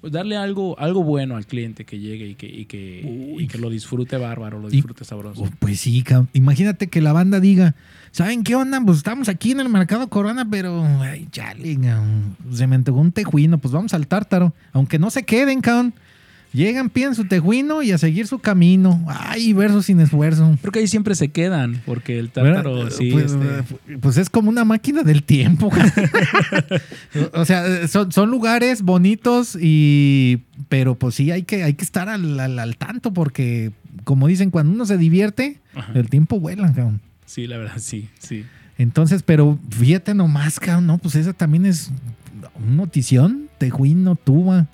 [0.00, 3.58] Pues darle algo, algo bueno al cliente que llegue y que, y que, y que
[3.58, 5.42] lo disfrute bárbaro, lo Y- disfrute sabroso.
[5.42, 6.02] Oh, Pues sí.
[6.32, 7.74] Imagínate que la banda diga,
[8.10, 8.80] ¿saben qué onda?
[8.84, 11.78] Pues estamos aquí en el mercado Corona, pero ay, chale,
[12.52, 14.54] se me antojó un tejuino, pues vamos al tártaro.
[14.72, 15.92] Aunque no se queden, cabrón.
[16.52, 19.04] Llegan, piden su tejuino y a seguir su camino.
[19.06, 20.56] Ay, verso sin esfuerzo.
[20.60, 22.90] Creo que ahí siempre se quedan, porque el tártaro, ¿Verdad?
[22.90, 23.10] sí.
[23.12, 25.70] pues, este, pues es como una máquina del tiempo.
[27.34, 32.08] o sea, son, son lugares bonitos y pero pues sí hay que, hay que estar
[32.08, 33.72] al, al- al tanto porque
[34.04, 35.92] como dicen, cuando uno se divierte, Ajá.
[35.94, 37.00] el tiempo vuela, cabrón.
[37.26, 38.44] sí, la verdad, sí, sí.
[38.78, 41.90] Entonces, pero fíjate nomás, cabrón, no, pues esa también es
[42.56, 44.66] una notición, tejuino, tuba.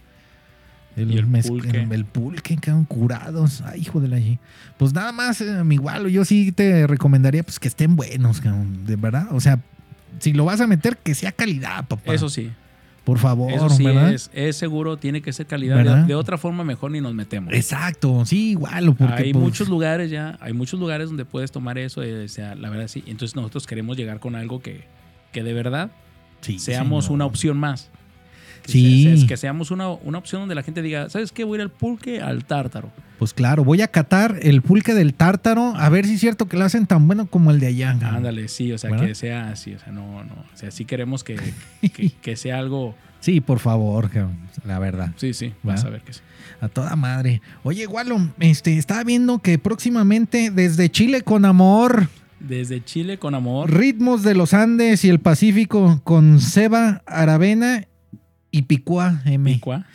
[0.97, 1.69] El, Y el pulque.
[1.83, 3.61] el- el pulque, cabrón, curados.
[3.67, 4.39] Ay, hijo de la G.
[4.79, 8.87] Pues nada más, eh, mi igual, yo sí te recomendaría pues que estén buenos, cabrón,
[8.87, 9.29] de verdad.
[9.33, 9.61] O sea,
[10.21, 12.15] si lo vas a meter, que sea calidad, papá.
[12.15, 12.51] Eso sí,
[13.05, 14.13] Por favor, eso sí ¿verdad?
[14.13, 15.85] es, es seguro, tiene que ser calidad.
[15.85, 17.53] De, de otra forma, mejor ni nos metemos.
[17.55, 18.95] Exacto, sí, igual.
[18.97, 22.29] Porque, hay pues, muchos lugares ya, hay muchos lugares donde puedes tomar eso, eh, o
[22.29, 23.05] sea, la verdad sí.
[23.07, 24.85] Entonces nosotros queremos llegar con algo que,
[25.33, 25.91] que de verdad
[26.41, 27.91] sí, seamos una opción más.
[28.67, 29.21] Que Sí.
[29.21, 31.45] se- que seamos una, una opción donde la gente diga, ¿sabes qué?
[31.45, 32.91] Voy a ir al pulque, al tártaro.
[33.19, 36.57] Pues claro, voy a catar el pulque del tártaro, a ver si es cierto que
[36.59, 37.91] lo hacen tan bueno como el de allá.
[37.93, 39.07] Ándale, sí, o sea, ¿Verdad?
[39.07, 40.35] que sea así, o sea, no, no.
[40.53, 41.37] O sea, sí queremos que,
[41.95, 42.95] que, que sea algo.
[43.21, 44.11] Sí, por favor,
[44.67, 45.13] la verdad.
[45.17, 45.87] Sí, sí, vas ¿Verdad?
[45.87, 46.21] a ver que sí.
[46.61, 47.41] A toda madre.
[47.63, 52.09] Oye, Gualo, este, estaba viendo que próximamente desde Chile con amor,
[52.41, 53.71] Desde Chile con amor.
[53.73, 57.87] ritmos de los Andes y el Pacífico con Seba Aravena
[58.57, 59.53] y Picua M.
[59.53, 59.87] Picua.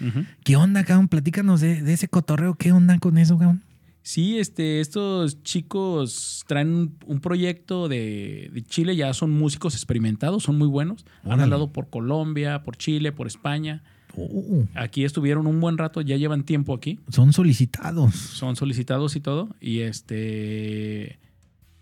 [0.43, 1.07] ¿Qué onda, cabrón?
[1.07, 2.53] Platícanos de, de ese cotorreo.
[2.53, 3.64] ¿Qué onda con eso, cabrón?
[4.03, 10.57] Sí, este, estos chicos traen un, proyecto de, de Chile, ya son músicos experimentados, son
[10.57, 11.05] muy buenos.
[11.24, 13.84] Han andado por Colombia, por Chile, por España.
[14.16, 16.99] Oh, Aquí estuvieron un buen rato, ya llevan tiempo aquí.
[17.09, 18.14] son solicitados.
[18.14, 19.55] Son solicitados y todo.
[19.59, 21.20] Y este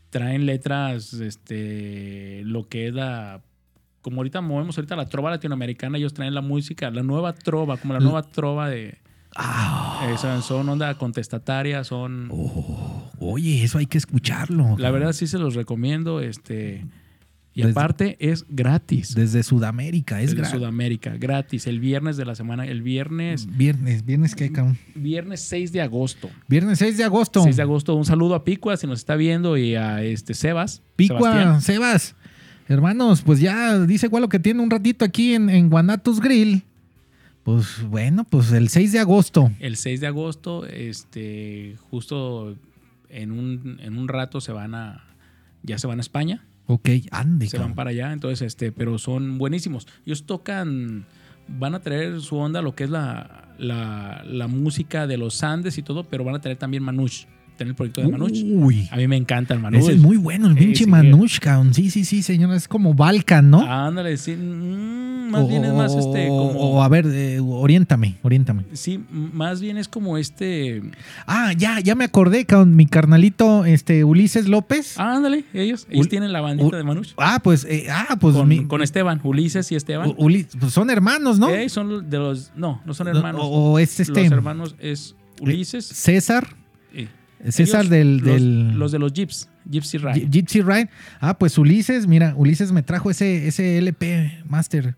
[0.10, 3.42] traen letras, este, lo que es la.
[4.02, 7.93] Como ahorita movemos ahorita la trova latinoamericana, ellos traen la música, la nueva trova, como
[7.93, 8.97] la nueva trova de.
[9.36, 12.30] Ah, eh, son, son onda contestataria, son.
[12.32, 14.76] oh, oye, eso hay que escucharlo.
[14.78, 16.20] La verdad sí se los recomiendo.
[16.22, 16.86] Este,
[17.54, 19.14] y Desde- aparte es gratis.
[19.16, 20.58] Desde Sudamérica, es desde gratis.
[20.60, 21.68] Sudamérica, gratis.
[21.68, 24.78] El viernes de la semana, el viernes, Viernes, viernes qué, cabrón.
[24.95, 26.30] viernes 6 de agosto.
[26.47, 27.43] Viernes 6 de agosto.
[27.43, 30.82] 6 de agosto, un saludo a Picua si nos está viendo y a este Sebas.
[30.95, 31.62] Picua, Sebastián.
[31.62, 32.16] Sebas.
[32.70, 36.64] Hermanos, pues ya dice Gualo que tiene un ratito aquí en, en Guanatos Grill.
[37.44, 39.52] Pues bueno, pues el 6 de agosto.
[39.60, 42.56] El 6 de agosto, este, justo
[43.10, 45.04] en un, en un rato se van a,
[45.64, 47.48] ya se van a España, Ok, ande.
[47.48, 49.88] se van para allá, entonces, este, pero son buenísimos.
[50.06, 51.08] Ellos tocan,
[51.48, 55.80] van a traer su onda, lo que es la, la, la música de los Andes
[55.80, 57.26] y todo, pero van a traer también Manush,
[57.60, 58.43] tener el proyecto de Manush.
[58.45, 59.82] Uy, A mí me encanta el Manush.
[59.84, 60.89] ese es muy bueno, el Eh, pinche sí.
[60.89, 61.74] Manush, cabrón.
[61.74, 62.53] Sí, sí, sí, señor.
[62.53, 63.62] Es como Balkan, ¿no?
[63.62, 66.60] Ándale, sí, mm, más bien es más este, O- como...
[66.60, 68.64] o a ver, eh, oriéntame, oriéntame.
[68.74, 70.82] Sí, más bien es como este...
[71.28, 72.76] Ah, ya, ya me acordé, cabrón.
[72.76, 74.97] Mi carnalito, este, Ulises López.
[74.97, 77.12] Ah, ándale, ellos, ellos Ul- tienen la bandita Ul- de Manush.
[77.18, 80.14] Ah, pues, eh, ah, pues con, mi- con Esteban, Ulises y Esteban.
[80.18, 81.49] Uli- pues son hermanos, ¿no?
[81.49, 82.51] Eh, son de los.
[82.55, 83.41] No, no son hermanos.
[83.43, 85.86] O, o es este Los hermanos es Ulises.
[85.86, 86.47] César,
[87.48, 90.14] César ellos, del, los, del los de los Jeeps, Gypsy Ride.
[90.28, 90.90] Gy- Gypsy Ride.
[91.20, 94.96] Ah, pues Ulises, mira, Ulises me trajo ese, ese LP Master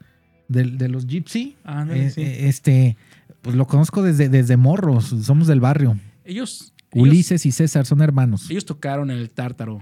[0.47, 1.55] del- de, los Gypsy.
[1.63, 2.21] Ándale, Eh, sí.
[2.21, 2.97] eh, este,
[3.41, 5.97] pues lo conozco desde, desde morros, somos del barrio.
[6.25, 8.49] ellos, ellos, Ulises y César son hermanos.
[8.49, 9.79] ellos tocaron en el Tártaro.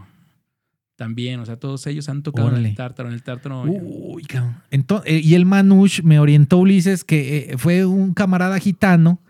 [0.95, 3.07] También, o sea, todos ellos han tocado en el Tártaro.
[3.07, 3.63] En el Tártaro.
[3.63, 4.57] Uy, cabrón.
[4.69, 9.21] Ento- eh, y el Manush me orientó Ulises que eh, fue un camarada gitano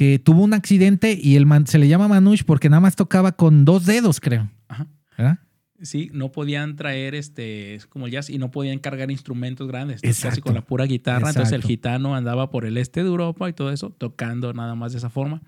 [0.00, 3.32] que tuvo un accidente y el man- se le llama Manush porque nada más tocaba
[3.32, 4.50] con dos dedos, creo.
[4.66, 4.86] Ajá.
[5.18, 5.40] ¿Verdad?
[5.82, 10.00] Sí, no podían traer este, es como el jazz, y no podían cargar instrumentos grandes.
[10.00, 11.28] Casi con la pura guitarra.
[11.28, 14.92] Entonces el gitano andaba por el este de Europa y todo eso, tocando nada más
[14.92, 15.42] de esa forma.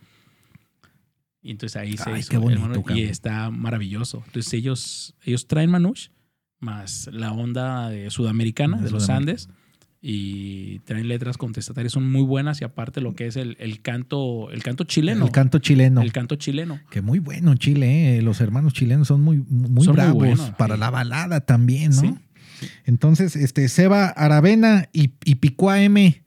[1.41, 4.23] Y entonces ahí se Ay, hizo el Manush, y está maravilloso.
[4.27, 6.09] Entonces ellos, ellos traen Manush,
[6.61, 9.09] más la onda de sudamericana, De de los.
[9.09, 9.49] Andes.
[10.05, 12.61] Y traen letras contestatarias, son muy buenas.
[12.61, 15.25] Y aparte lo que es el, el canto, el canto chileno.
[15.25, 16.03] El canto chileno.
[16.03, 16.81] El canto chileno.
[16.91, 18.23] Que muy bueno Chile, ¿eh?
[18.23, 20.81] los hermanos chilenos son muy, muy Son muy bravos para sí.
[20.81, 22.01] la balada también, ¿no?
[22.01, 22.15] Sí,
[22.85, 26.23] Entonces, este, Seba Aravena y, y Picua M,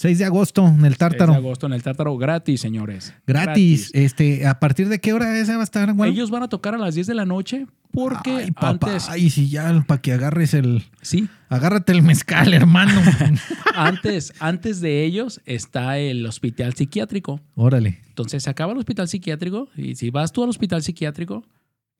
[0.00, 1.32] 6 de agosto en el Tártaro.
[1.32, 3.12] Es de agosto en el Tártaro gratis, señores.
[3.26, 3.90] Gratis.
[3.92, 6.10] Este, ¿a partir de qué hora esa va a estar, güey?
[6.12, 9.10] Ellos van a tocar a las 10 de la noche porque Ay, papá, antes.
[9.10, 10.84] Ay, si ya, para que agarres el.
[11.02, 12.98] Sí, Agárrate el mezcal, hermano.
[13.74, 17.42] antes, antes de ellos está el hospital psiquiátrico.
[17.54, 18.00] Órale.
[18.08, 21.44] Entonces se acaba el hospital psiquiátrico y si vas tú al hospital psiquiátrico,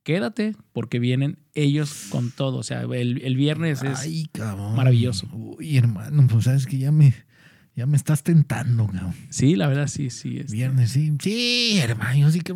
[0.05, 2.57] quédate porque vienen ellos con todo.
[2.57, 4.01] O sea, el, el viernes es...
[4.01, 4.27] Ay,
[4.75, 5.29] maravilloso.
[5.35, 7.13] Uy, hermano, pues sabes que ya me,
[7.81, 9.15] ya me estás tentando, cabrón.
[9.31, 10.37] Sí, la verdad, sí, sí.
[10.37, 11.17] este, Viernes, sí.
[11.19, 12.53] Sí, hermano, yo sí que.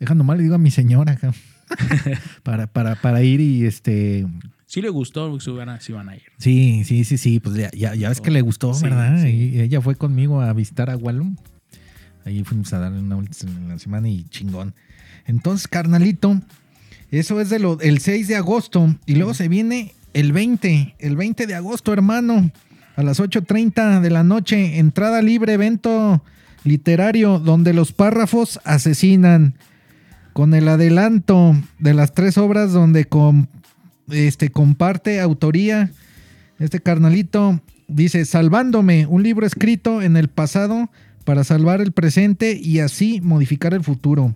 [0.00, 1.38] Dejando mal, le digo a mi señora, cabrón.
[2.42, 4.26] para, para, para ir y este.
[4.64, 6.22] Sí le gustó, si van a, si van a ir.
[6.38, 7.40] Sí, sí, sí, sí.
[7.40, 9.22] Pues ya, ya, ya ves que le gustó, Sí, ¿verdad?
[9.22, 9.50] sí.
[9.52, 11.36] Y ella fue conmigo a visitar a Wallum.
[12.24, 14.74] Ahí fuimos a darle una vuelta en la semana y chingón.
[15.26, 16.40] Entonces, carnalito,
[17.10, 18.96] eso es de lo, el 6 de agosto.
[19.04, 22.50] Y luego se viene el 20, el 20 de agosto, hermano.
[22.96, 26.22] A las 8.30 de la noche, entrada libre, evento
[26.62, 29.54] literario donde los párrafos asesinan.
[30.32, 33.06] Con el adelanto de las tres obras donde
[34.10, 35.90] este, comparte autoría.
[36.58, 40.90] Este carnalito dice, Salvándome, un libro escrito en el pasado
[41.24, 44.34] para salvar el presente y así modificar el futuro.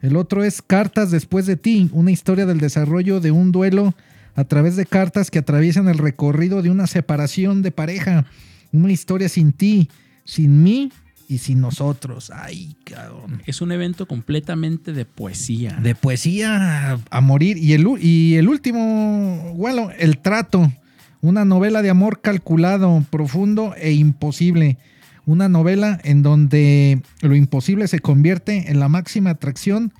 [0.00, 3.94] El otro es Cartas después de ti, una historia del desarrollo de un duelo
[4.34, 8.24] a través de cartas que atraviesan el recorrido de una separación de pareja.
[8.72, 9.88] Una historia sin ti,
[10.24, 10.90] sin mí
[11.28, 12.30] y sin nosotros.
[12.34, 13.42] Ay, cabrón.
[13.46, 15.78] Es un evento completamente de poesía.
[15.82, 17.58] De poesía a, morir.
[17.58, 20.72] Y el, y el último, bueno, El Trato.
[21.20, 24.78] Una novela de amor calculado, profundo e imposible.
[25.24, 29.92] Una novela en donde lo imposible se convierte en la máxima atracción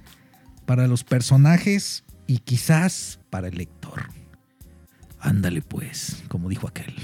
[0.66, 4.03] para los personajes y quizás para el lector.
[5.22, 6.92] Ándale pues, como dijo aquel.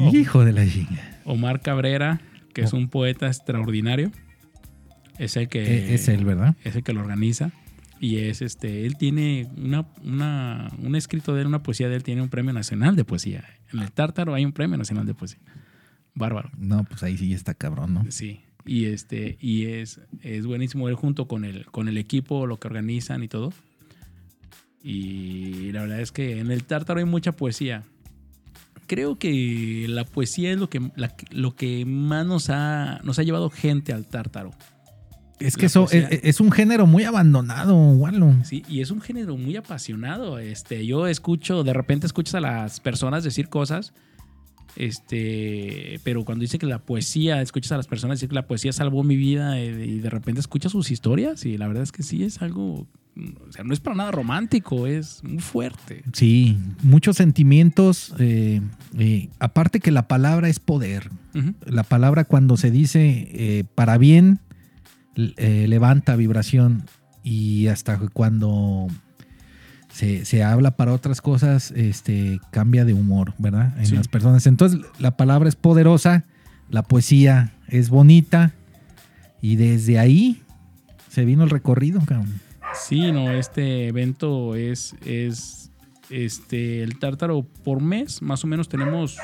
[0.00, 0.14] Oh.
[0.14, 1.18] Hijo de la chinga.
[1.24, 2.20] Omar Cabrera,
[2.54, 4.12] que es un poeta extraordinario.
[5.18, 5.60] Es el que...
[5.60, 6.54] E- es él, ¿verdad?
[6.62, 7.50] es el que lo organiza.
[7.98, 12.04] Y es este, él tiene una, una, un escrito de él, una poesía de él,
[12.04, 13.44] tiene un premio nacional de poesía.
[13.72, 15.40] En el Tártaro hay un premio nacional de poesía.
[16.14, 16.50] Bárbaro.
[16.56, 18.04] No, pues ahí sí está cabrón, ¿no?
[18.10, 18.42] Sí.
[18.64, 22.68] Y este, y es, es buenísimo él junto con el, con el equipo, lo que
[22.68, 23.52] organizan y todo.
[24.82, 27.82] Y la verdad es que en el Tártaro hay mucha poesía.
[28.86, 33.22] Creo que la poesía es lo que, la- lo que más nos ha, nos ha
[33.22, 34.50] llevado gente al Tártaro.
[35.40, 38.32] Es que La eso es un género muy abandonado, Wallo.
[38.44, 40.38] Sí, y es un género muy apasionado.
[40.38, 43.92] Este, yo escucho, de repente escuchas a las personas decir cosas,
[44.78, 48.72] este, pero cuando dice que la poesía, escuchas a las personas decir que la poesía
[48.72, 52.04] salvó mi vida eh, y de repente escuchas sus historias y la verdad es que
[52.04, 56.04] sí es algo, o sea, no es para nada romántico, es muy fuerte.
[56.12, 58.14] Sí, muchos sentimientos.
[58.20, 58.60] eh,
[58.96, 61.10] eh, aparte que la palabra es poder.
[61.66, 64.38] La palabra cuando se dice eh, para bien,
[65.14, 66.84] levanta vibración.
[67.24, 68.88] Y hasta cuando
[69.98, 73.76] se, se habla para otras cosas, este, cambia de humor, ¿verdad?
[73.78, 73.96] En Sí.
[73.96, 74.46] las personas.
[74.46, 76.24] Entonces, la palabra es poderosa,
[76.70, 78.52] la poesía es bonita.
[79.42, 80.42] Y desde ahí
[81.10, 82.40] se vino el recorrido, cabrón.
[82.86, 85.70] Sí, no, este evento es, es
[86.10, 89.16] este, el tártaro por mes, más o menos tenemos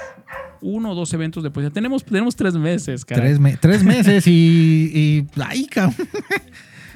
[0.61, 1.71] uno o dos eventos de poesía.
[1.71, 3.05] Tenemos, tenemos tres meses.
[3.07, 5.95] Tres, me- tres meses y, y- ¡Ay, cabrón!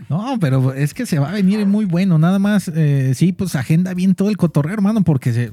[0.08, 2.18] No, pero es que se va a venir muy bueno.
[2.18, 5.52] Nada más, eh, sí, pues agenda bien todo el cotorreo, hermano, porque se-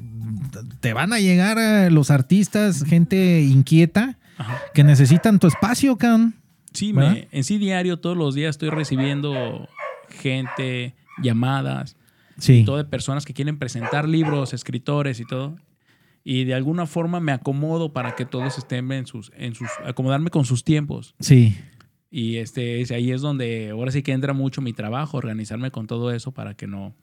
[0.80, 4.58] te van a llegar eh, los artistas, gente inquieta, Ajá.
[4.74, 6.34] que necesitan tu espacio, cabrón.
[6.72, 6.92] Sí,
[7.32, 9.66] en sí diario, todos los días estoy recibiendo
[10.10, 11.96] gente, llamadas,
[12.38, 12.64] Sí.
[12.64, 15.56] todo de personas que quieren presentar libros, escritores y todo.
[16.22, 20.28] Y de alguna forma me acomodo para que todos estén en sus, en sus, acomodarme
[20.30, 21.14] con sus tiempos.
[21.20, 21.56] Sí.
[22.10, 25.86] Y este, es- ahí es donde ahora sí que entra mucho mi trabajo, organizarme con
[25.86, 26.94] todo eso para que no.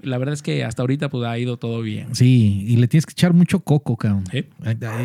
[0.00, 2.14] La verdad es que hasta ahorita pues ha ido todo bien.
[2.14, 4.22] Sí, y le tienes que echar mucho coco, cabrón.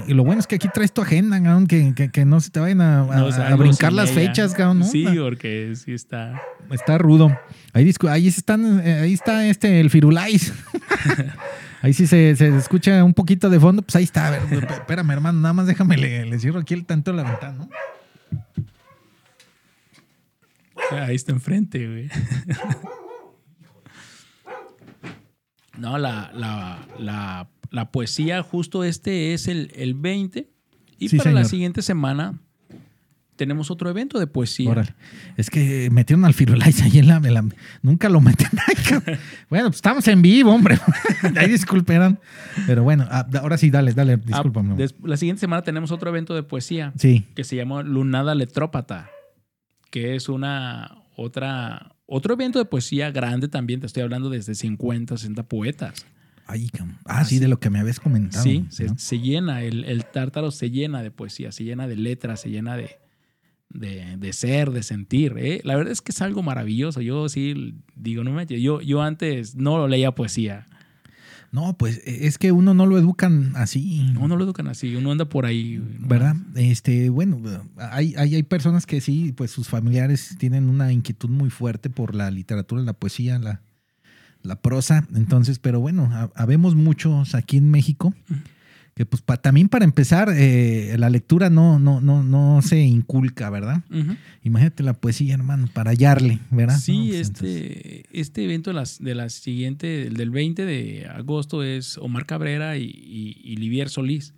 [0.08, 2.52] Y lo bueno es que aquí traes tu agenda, cabrón, que, que- que no se
[2.52, 4.22] te vayan a, a- No, o sea, a algo brincar las ella.
[4.28, 4.80] fechas, cabrón.
[4.80, 4.86] ¿no?
[4.86, 6.40] Sí, porque sí está.
[6.70, 7.36] Está rudo.
[7.74, 10.54] Ahí, ahí están, eh, ahí está este, el Firulais.
[11.82, 13.82] ahí sí se, se escucha un poquito de fondo.
[13.82, 14.28] Pues ahí está.
[14.28, 15.40] A ver, espérame, hermano.
[15.42, 17.70] Nada más déjame, le, le cierro aquí el tanto de la ventana, ¿no?
[20.92, 22.10] Ahí está enfrente, güey.
[25.78, 30.50] No, la, la, la, la poesía, justo este es el, el 20.
[31.00, 32.40] Y Sí, para la siguiente semana
[33.36, 34.70] tenemos otro evento de poesía.
[34.70, 34.94] Órale.
[35.36, 37.46] Es que metieron al Firulais ahí en la, en la-
[37.82, 38.50] Nunca lo meten.
[39.50, 40.78] Bueno, pues estamos en vivo, hombre.
[41.36, 42.20] ahí disculpen.
[42.68, 44.76] Pero bueno, ah, ahora sí, dale, dale, Ah, discúlpame.
[45.04, 49.10] la siguiente semana tenemos otro evento de poesía sí, que se llama Lunada Letrópata,
[49.94, 53.80] que es una otra otro evento de poesía grande también.
[53.80, 56.08] Te estoy hablando desde 50, 60 poetas.
[56.48, 56.72] Ay,
[57.06, 58.44] ah, sí, de lo que me habías comentado.
[58.44, 62.42] Sí, se, se llena, el, el tártaro se llena de poesía, se llena de letras,
[62.42, 62.98] se llena de,
[63.70, 65.36] de, de ser, de sentir.
[65.38, 65.62] ¿eh?
[65.64, 67.00] La verdad es que es algo maravilloso.
[67.00, 70.66] Yo sí digo, no me yo, yo antes no leía poesía.
[71.54, 74.12] No, pues es que uno no lo educan así.
[74.20, 75.78] Uno lo educan así, uno anda por ahí.
[76.00, 76.08] ¿no?
[76.08, 76.36] ¿Verdad?
[76.56, 77.40] Este, bueno,
[77.78, 82.16] hay, hay, hay personas que sí, pues sus familiares tienen una inquietud muy fuerte por
[82.16, 83.62] la literatura, la poesía, la,
[84.42, 85.08] la prosa.
[85.16, 88.16] Entonces, pero bueno, ha- habemos muchos aquí en México
[88.96, 93.50] que pues pa- también para empezar, eh, la lectura no, no, no, no se inculca,
[93.50, 93.84] ¿verdad?
[93.90, 94.16] Ujú.
[94.44, 96.78] Imagínate la poesía, hermano, para hallarle, ¿verdad?
[96.80, 100.66] Sí, No, pues, entonces- este, este evento de, las, de la siguiente, el del 20
[100.66, 104.34] de agosto, es Omar Cabrera y, y, y Livier Solís,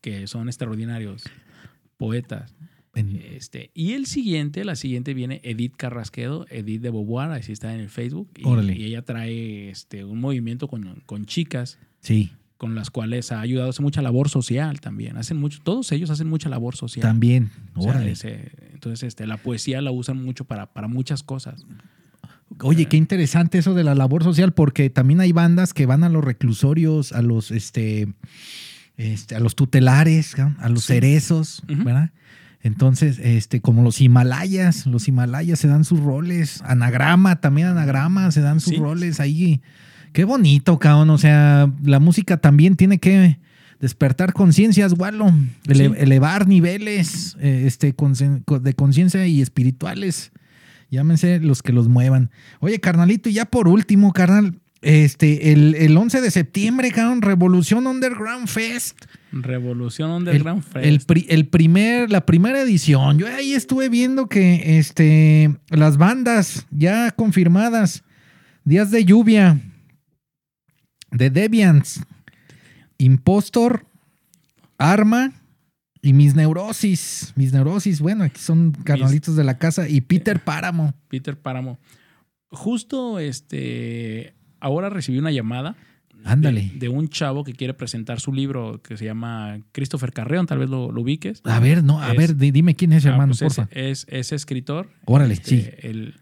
[0.00, 1.24] que son extraordinarios
[1.96, 2.54] poetas.
[2.94, 7.74] en- Este, y el siguiente, la siguiente viene Edith Carrasquedo, Edith de Beauvoir, así está
[7.74, 8.30] en el Facebook.
[8.38, 8.74] Y, Órale.
[8.74, 13.68] y ella trae este, un movimiento con, con chicas sí, con las cuales ha ayudado
[13.68, 15.16] a hacer mucha labor social también.
[15.16, 17.00] Hacen mucho, todos ellos hacen mucha labor social.
[17.02, 17.50] también.
[17.74, 18.10] O sea, Órale.
[18.10, 21.64] ese- entonces, este, la poesía la usan mucho para, para muchas cosas.
[22.62, 26.08] Oye, qué interesante eso de la labor social, porque también hay bandas que van a
[26.08, 28.08] los reclusorios, a los este,
[28.96, 30.56] este a los tutelares, ¿no?
[30.58, 30.94] a los Sí.
[30.94, 31.62] cerezos.
[31.68, 32.10] ¿verdad?
[32.62, 38.40] Entonces, este, como los Himalayas, los Himalayas se dan sus roles, anagrama, también anagrama, se
[38.40, 38.78] dan sus Sí.
[38.80, 39.60] roles ahí.
[40.12, 41.10] Qué bonito, cabrón.
[41.10, 43.38] O sea, la música también tiene que
[43.80, 45.32] despertar conciencias, Walo,
[45.66, 45.94] ele- Sí.
[45.98, 47.94] elevar niveles eh, este,
[48.60, 50.32] de conciencia y espirituales.
[50.90, 52.30] Llámense los que los muevan.
[52.60, 57.86] Oye, carnalito, y ya por último, carnal, este, el, el 11 de septiembre, cabrón, Revolución
[57.86, 58.96] Underground Fest.
[59.30, 60.86] Revolución El, Underground Fest.
[60.86, 63.18] el pri- el primer, la primera edición.
[63.18, 68.02] Yo ahí estuve viendo que este, las bandas ya confirmadas,
[68.64, 69.60] Días de Lluvia,
[71.10, 72.02] de Deviants,
[72.98, 73.86] Impostor,
[74.78, 75.32] Arma
[76.02, 77.32] y Mis Neurosis.
[77.36, 80.94] Mis Neurosis, bueno, aquí son carnalitos de la casa y Peter Páramo.
[81.08, 81.78] Peter Páramo.
[82.50, 85.76] Justo este ahora recibí una llamada
[86.24, 86.70] Ándale.
[86.74, 90.58] de, de un chavo que quiere presentar su libro que se llama Christopher Carreón, tal
[90.58, 91.40] vez lo, lo ubiques.
[91.44, 93.68] A ver, no, a Es- ver, di- dime quién es, Ah, hermano, pues es, porfa.
[93.78, 94.88] es, es escritor.
[95.04, 95.68] Órale, Este, sí.
[95.82, 96.14] Él,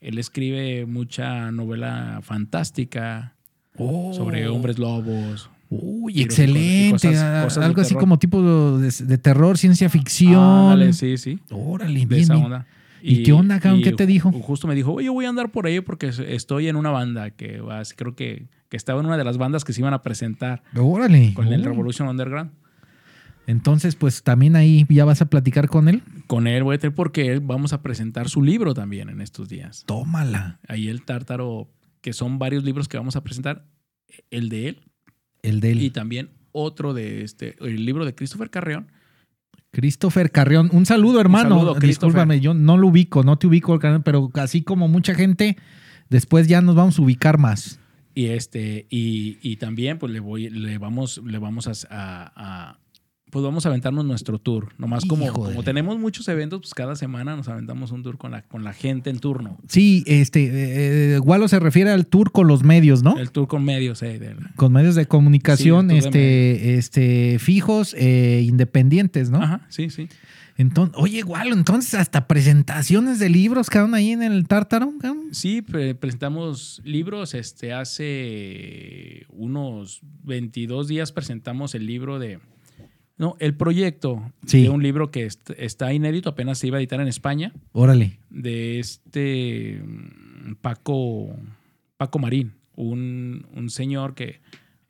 [0.00, 3.35] él escribe mucha novela fantástica
[3.78, 4.12] Oh.
[4.14, 5.50] sobre hombres lobos.
[5.68, 6.92] Uy, excelente.
[6.92, 8.00] cosas- Ah, cosas de Algo así terror.
[8.00, 10.42] como tipo de, de terror, ciencia ficción.
[10.72, 11.40] Ándale, sí, sí.
[11.50, 12.66] Órale, de bien, esa onda.
[13.02, 13.82] ¿Y qué onda, cabrón?
[13.82, 14.32] ¿Qué te dijo?
[14.32, 17.60] Justo me dijo, oye, voy a andar por ahí porque estoy en una banda que
[17.96, 21.32] creo que, que estaba en una de las bandas que se iban a presentar Órale.
[21.34, 21.64] con el Oh.
[21.64, 22.50] Revolution Underground.
[23.46, 26.02] Entonces, pues también ahí ya vas a platicar con él.
[26.26, 29.48] Con él voy a tener porque él vamos a presentar su libro también en estos
[29.48, 29.84] días.
[29.86, 30.58] Tómala.
[30.66, 31.68] Ahí el Tártaro,
[32.00, 33.66] que son varios libros que vamos a presentar,
[34.30, 34.80] el de él
[35.42, 35.82] El de él.
[35.82, 38.90] y también otro de este, el libro de Christopher Carreón.
[39.72, 40.70] Christopher Carrión.
[40.72, 41.50] Un saludo, hermano.
[41.56, 41.88] saludo, Christopher.
[41.88, 45.56] Discúlpame, yo no lo ubico, no te ubico, pero así como mucha gente,
[46.08, 47.78] después ya nos vamos a ubicar más.
[48.14, 52.78] Y este, y, y también pues le voy, le vamos, le vamos a-
[53.36, 54.72] pues vamos a aventarnos nuestro tour.
[54.78, 58.40] Nomás como, como tenemos muchos eventos, pues cada semana nos aventamos un tour con la,
[58.40, 59.58] con la gente en turno.
[59.68, 63.18] Sí, este, eh, Walo se refiere al tour con los medios, ¿no?
[63.18, 67.92] El tour con medios, eh, de- con medios de comunicación, Sí, de este, este, fijos,
[67.98, 69.42] e independientes, ¿no?
[69.42, 70.08] Ajá, sí, sí.
[70.58, 74.94] Entonces, oye, Walo, entonces hasta presentaciones de libros quedaron ahí en el Tártaro.
[75.30, 77.34] Sí, pre- presentamos libros.
[77.34, 82.38] Este, hace unos 22 días presentamos el libro de.
[83.18, 84.62] No, el proyecto Sí.
[84.64, 88.18] de un libro que est- está inédito, apenas se iba a editar en España, Órale.
[88.30, 91.34] de este mm, Paco,
[91.96, 94.40] Paco Marín, un, un señor que,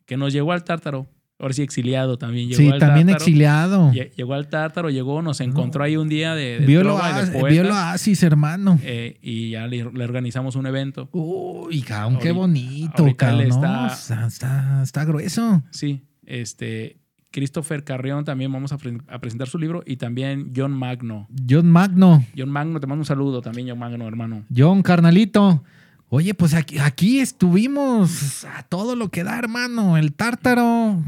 [0.06, 1.06] que nos llegó al Tártaro.
[1.38, 2.48] Ahora sí, exiliado también.
[2.48, 3.24] Llegó Sí, al también Tártaro.
[3.24, 3.92] exiliado.
[3.92, 7.10] Lle- Llegó al Tártaro, llegó, nos encontró ahí un día de, de Vio lo, trova
[7.10, 8.80] y de as- poetas, vio lo Asis, hermano.
[8.82, 11.10] eh, y ya le, le organizamos un evento.
[11.12, 13.42] Uy, cabrón, qué bonito, cabrón.
[13.48, 15.62] Está, está, está grueso.
[15.70, 16.96] Sí, este
[17.36, 21.28] Christopher Carrión también vamos a, pre- a presentar su libro y también John Magno.
[21.46, 24.42] John Magno, John Magno, te mando un saludo también, John Magno, hermano.
[24.56, 25.62] John Carnalito.
[26.08, 29.98] Oye, pues aquí, aquí estuvimos a todo lo que da, hermano.
[29.98, 30.98] El tártaro,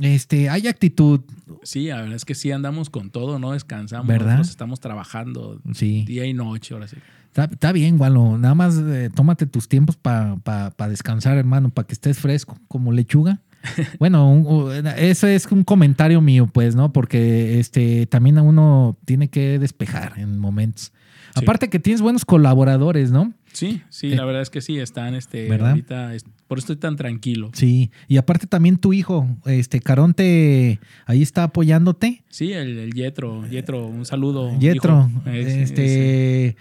[0.00, 1.20] este, hay actitud,
[1.62, 4.06] Sí, la verdad es que sí andamos con todo, no descansamos.
[4.06, 4.38] ¿Verdad?
[4.38, 6.04] Nos estamos trabajando sí.
[6.06, 6.96] día y noche, ahora sí.
[7.26, 8.36] Está, está bien, Gualo.
[8.38, 13.40] Nada más eh, tómate tus tiempos para descansar, hermano, para que estés fresco, como lechuga.
[13.98, 16.92] Bueno, un- eso es un comentario mío, pues, ¿no?
[16.92, 20.92] Porque este también a uno tiene que despejar en momentos.
[21.34, 21.42] Sí.
[21.44, 23.32] Aparte que tienes buenos colaboradores, ¿no?
[23.52, 25.70] Sí, sí, Eh, la verdad es que sí, están, este, ¿verdad?
[25.70, 26.12] ahorita,
[26.46, 27.50] por eso estoy tan tranquilo.
[27.54, 27.90] Sí.
[28.06, 32.22] Y aparte también tu hijo, este Caronte, ahí está apoyándote.
[32.28, 34.56] Sí, el, el Yetro, Yetro, un saludo.
[34.58, 35.30] Yetro, hijo.
[35.30, 36.56] Es- este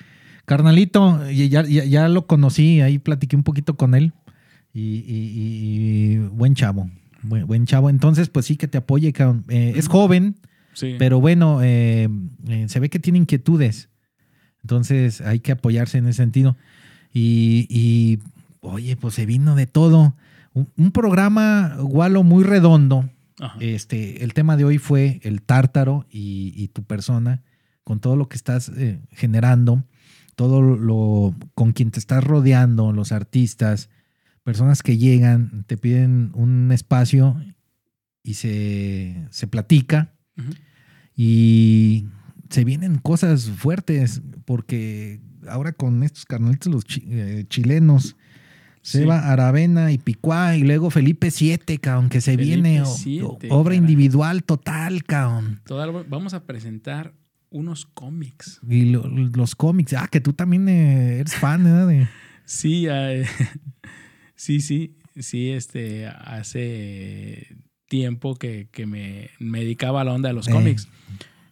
[0.45, 4.13] carnalito, y ya, ya, ya lo conocí, ahí platiqué un poquito con él.
[4.77, 6.89] Y, y- y- y buen chavo,
[7.23, 7.89] buen, buen chavo.
[7.89, 9.43] Entonces, pues sí que te apoye, cabrón.
[9.49, 10.35] Eh, es joven,
[10.73, 10.95] sí.
[10.99, 12.07] pero bueno, eh,
[12.47, 13.89] eh, se ve que tiene inquietudes.
[14.61, 16.57] Entonces hay que apoyarse en ese sentido.
[17.13, 18.19] Y, y,
[18.61, 20.15] oye, pues se vino de todo.
[20.53, 23.09] Un, un programa, Gualo, muy redondo.
[23.39, 23.57] Ajá.
[23.59, 27.41] Este, el tema de hoy fue el tártaro y, y tu persona,
[27.83, 29.83] con todo lo que estás eh, generando,
[30.35, 33.89] todo lo con quien te estás rodeando, los artistas,
[34.47, 37.35] personas que llegan, te piden un espacio
[38.23, 40.13] y se, se platica
[41.15, 42.05] y
[42.49, 45.19] se vienen cosas fuertes porque
[45.49, 48.15] ahora con estos carnalitos los chi- eh, chilenos,
[48.83, 48.99] Sí.
[48.99, 52.83] Seba Aravena y Picuá y luego Felipe VII, cabrón, que se Felipe viene
[53.49, 53.77] obra caray.
[53.79, 55.59] individual total, cabrón.
[56.07, 57.13] Vamos a presentar
[57.49, 58.61] unos cómics.
[58.69, 61.87] Y lo- los cómics, ah, que tú también eh, eres fan, ¿verdad?
[61.89, 62.07] De-
[62.45, 63.25] Sí, eh,
[64.37, 67.57] sí, sí, sí, este, hace
[67.89, 70.51] tiempo que, que me, me dedicaba a la onda de los Eh.
[70.51, 70.87] cómics.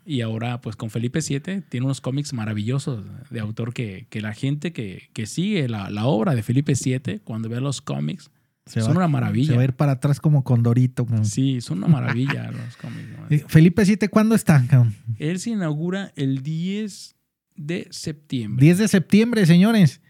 [0.08, 4.34] Y ahora, pues con Felipe VII, tiene unos cómics maravillosos de autor que, que la
[4.34, 8.30] gente que, que sigue la, la obra de Felipe VII, cuando ve los cómics,
[8.68, 9.48] se son va- una maravilla.
[9.52, 11.26] Se va a ir para atrás como Condorito, cabrón.
[11.26, 13.08] Sí, son una maravilla los cómics.
[13.18, 13.26] ¿no?
[13.36, 14.96] Eh, Felipe VII, ¿cuándo está, cabrón?
[15.18, 17.16] Él se inaugura el 10
[17.56, 18.64] de septiembre.
[18.64, 20.02] 10 de septiembre, señores.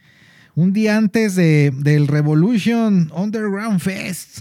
[0.56, 4.40] Un día antes de, del Revolution Underground Fest.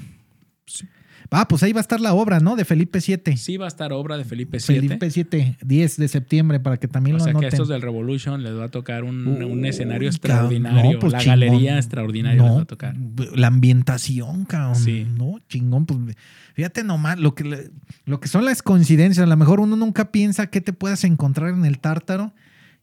[0.67, 0.87] Sí.
[1.31, 2.55] Ah, pues ahí va a estar la obra, ¿no?
[2.55, 3.37] De Felipe VII.
[3.37, 4.77] Sí va a estar obra de Felipe VII.
[4.77, 7.83] Felipe VII, 10 de septiembre, para que también O lo sea que a estos del
[7.83, 10.93] Revolution les va a tocar un, Uy, un escenario extraordinario.
[10.93, 11.41] no, pues la chingón.
[11.41, 12.95] galería extraordinaria les va a tocar.
[13.35, 14.77] La ambientación, cabrón.
[14.77, 15.07] Sí.
[15.17, 15.87] No, chingón.
[15.87, 16.17] Pues
[16.55, 17.71] fíjate nomás, lo que,
[18.05, 19.25] lo que son las coincidencias.
[19.25, 22.33] A lo mejor uno nunca piensa que te puedas encontrar en el tártaro.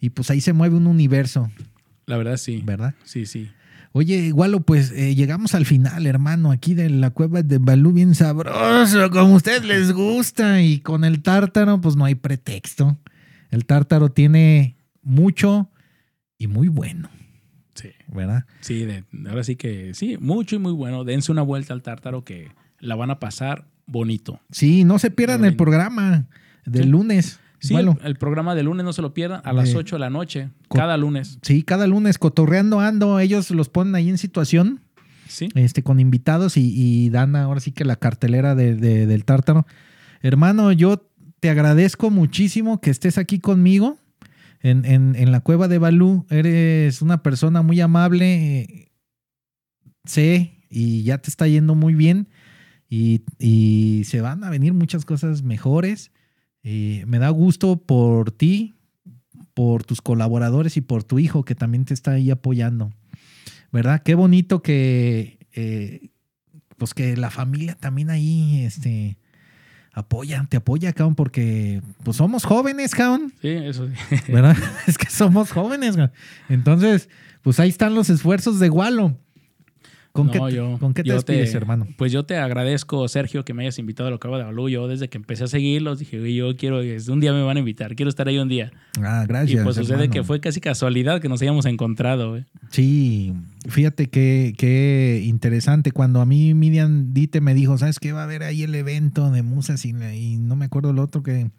[0.02, 1.50] Y pues ahí se mueve un universo,
[2.06, 2.62] La verdad, sí.
[2.66, 2.94] ¿verdad?
[3.04, 3.50] Sí, sí.
[3.94, 8.16] Oye, igual, pues eh, llegamos al final, hermano, aquí de la cueva de Balú, bien
[8.16, 10.62] sabroso, como a ustedes les gusta.
[10.62, 12.98] Y con el tártaro, pues no hay pretexto.
[13.50, 15.70] El tártaro tiene mucho
[16.38, 17.10] y muy bueno,
[17.76, 18.46] Sí, ¿verdad?
[18.62, 21.04] sí de- ahora sí que sí, mucho y muy bueno.
[21.04, 22.50] Dense una vuelta al tártaro que
[22.80, 24.40] la van a pasar bonito.
[24.52, 26.28] Sí, no se pierdan el programa
[26.66, 26.90] del Sí.
[26.90, 27.40] lunes.
[27.62, 29.96] Sí, Bueno, el, el programa de lunes no se lo pierdan a las Eh, 8
[29.96, 31.38] de la noche, cada lunes.
[31.44, 34.82] sí, cada lunes cotorreando ando, ellos los ponen ahí en situación,
[35.28, 35.48] Sí.
[35.56, 39.66] este, con invitados y, y dan ahora sí que la cartelera de- de- del tártaro.
[40.22, 41.08] Hermano, yo
[41.40, 43.98] te agradezco muchísimo que estés aquí conmigo
[44.62, 46.26] en, en- en la cueva de Balú.
[46.30, 48.92] Eres una persona muy amable,
[50.06, 52.28] sé, y ya te está yendo muy bien.
[52.90, 56.12] Y, y se van a venir muchas cosas mejores.
[56.64, 58.76] Y me da gusto por ti,
[59.54, 62.92] por tus colaboradores y por tu hijo que también te está ahí apoyando.
[63.72, 64.04] ¿Verdad?
[64.04, 66.10] Qué bonito que, eh,
[66.78, 69.18] pues que la familia también ahí, este,
[69.94, 74.16] apoya, te apoya, cabrón, porque pues somos jóvenes, cabrón, Sí, eso sí.
[74.32, 74.56] ¿verdad?
[74.88, 76.14] es que somos jóvenes, cabrón.
[76.50, 77.10] Entonces,
[77.42, 79.18] pues ahí están los esfuerzos de Gualo.
[80.12, 81.88] ¿Con, No, qué, te- yo- ¿con qué te yo despides, hermano?
[81.98, 84.68] Pues yo te agradezco, Sergio, que me hayas invitado a lo que hago de Balú.
[84.68, 87.60] Yo desde que empecé a seguirlos dije, "Oye, yo quiero, un día me van a
[87.62, 88.72] invitar, quiero estar ahí un día.
[89.02, 89.62] Ah, gracias.
[89.62, 92.32] y pues sucede que fue casi casualidad que nos hayamos encontrado.
[92.32, 92.46] güey.
[92.72, 93.34] Sí,
[93.70, 95.92] fíjate qué, qué interesante.
[95.92, 98.12] Cuando a mí Miriam Dite me dijo, ¿sabes qué?
[98.12, 101.24] Va a haber ahí el evento de musas y, y no me acuerdo lo otro
[101.24, 101.52] que...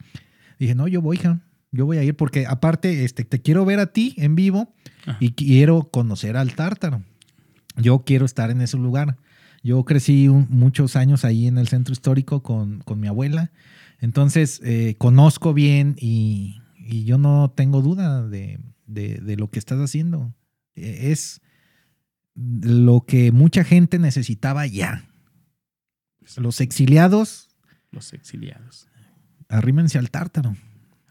[0.59, 1.41] Dije, no, yo voy, ja,
[1.73, 4.75] yo voy a ir porque aparte este, te quiero ver a ti en vivo
[5.07, 5.17] Ajá.
[5.21, 7.03] y quiero conocer al tártaro.
[7.77, 9.17] Yo quiero estar en ese lugar.
[9.63, 13.53] Yo crecí un- muchos años ahí en el centro histórico con, con mi abuela.
[14.01, 19.59] Entonces, eh, conozco bien y, y yo no tengo duda de, de- de lo que
[19.61, 20.35] estás haciendo.
[20.75, 21.41] Eh, Es
[22.35, 25.05] lo que mucha gente necesitaba ya.
[26.37, 27.51] Los exiliados,
[27.91, 28.89] Los exiliados.
[29.49, 30.57] arrímense al tártaro,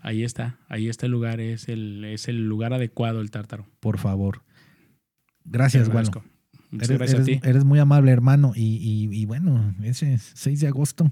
[0.04, 3.68] Ahí está, ahí está el lugar, es el, es el lugar adecuado el tártaro.
[3.80, 4.42] por favor.
[5.46, 6.24] Gracias, lo Gualo.
[6.72, 7.48] Muchas Eres, gracias a eres- ti.
[7.50, 8.54] eres muy amable, hermano.
[8.56, 8.62] Y,
[9.12, 11.12] y- y bueno, ese 6 de agosto.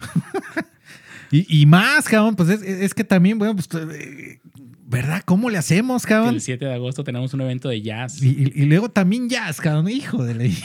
[1.30, 4.40] y, y más, cabrón, pues es, es que también, bueno, pues, eh,
[4.86, 5.22] ¿verdad?
[5.24, 6.34] ¿Cómo le hacemos, cabrón?
[6.34, 8.22] el 7 de agosto tenemos un evento de jazz.
[8.22, 10.58] Y, luego también jazz, cabrón, hijo de ley.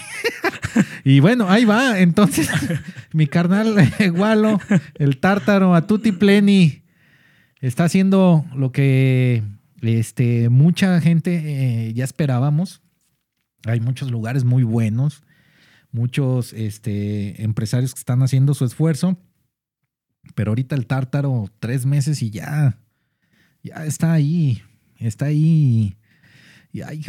[1.05, 1.99] y bueno, ahí va.
[1.99, 2.49] Entonces,
[3.13, 4.59] mi carnal eh, Gualo,
[4.95, 6.81] el tártaro, a tutti pleni,
[7.61, 9.43] está haciendo lo que
[9.81, 12.81] este, mucha gente eh, ya esperábamos.
[13.67, 15.23] Hay muchos lugares muy buenos,
[15.91, 19.17] muchos este, empresarios que están haciendo su esfuerzo.
[20.35, 22.77] Pero ahorita el tártaro, tres meses y ya,
[23.63, 24.61] ya está ahí,
[24.99, 25.95] está ahí.
[26.73, 27.01] Y ay,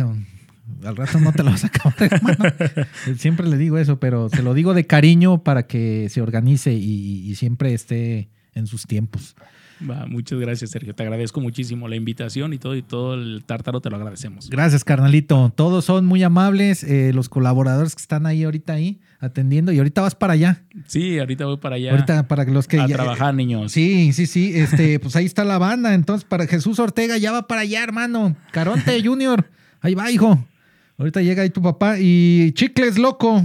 [0.85, 2.45] al rato no te lo vas a acabar, hermano.
[3.17, 7.29] Siempre le digo eso, pero se lo digo de cariño para que se organice y,
[7.29, 9.35] y siempre esté en sus tiempos.
[9.89, 10.95] Va, muchas gracias, Sergio.
[10.95, 14.51] Te agradezco muchísimo la invitación y todo, y todo el tártaro te lo agradecemos.
[14.51, 15.53] Gracias, carnalito.
[15.55, 16.83] Todos son muy amables.
[16.85, 19.71] eh, los colaboradores que están ahí ahorita ahí atendiendo.
[19.73, 20.65] Y ahorita vas para allá.
[20.87, 23.73] Sí, ahorita voy para allá Ahorita para los que a ya- trabajar, niños.
[23.73, 24.53] Sí, sí, sí.
[24.55, 25.95] Este, pues ahí está la banda.
[25.95, 28.37] Entonces, para Jesús Ortega ya va para allá, hermano.
[28.53, 29.49] Caronte Junior.
[29.81, 30.45] Ahí va, hijo.
[30.99, 31.97] Ahorita llega ahí tu papá.
[32.01, 33.45] Y Chicles Loco.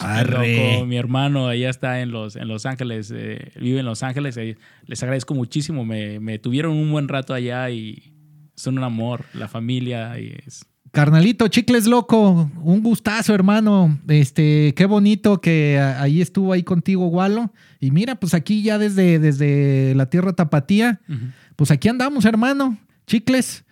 [0.00, 4.02] Qué loco, mi hermano allá está en Los, en los Ángeles, eh, vive en Los
[4.02, 4.36] Ángeles.
[4.36, 4.56] eh,
[4.86, 5.84] les agradezco muchísimo.
[5.84, 8.12] Me, me tuvieron un buen rato allá y
[8.54, 10.18] son un amor, la familia.
[10.18, 14.00] Y es, Carnalito, Chicles Loco, un gustazo, hermano.
[14.08, 17.52] Este, qué bonito que ahí estuvo ahí contigo, Gualo.
[17.78, 21.00] Y mira, pues aquí ya desde, desde la tierra tapatía,
[21.56, 22.76] pues aquí andamos, hermano.
[23.06, 23.64] Chicles,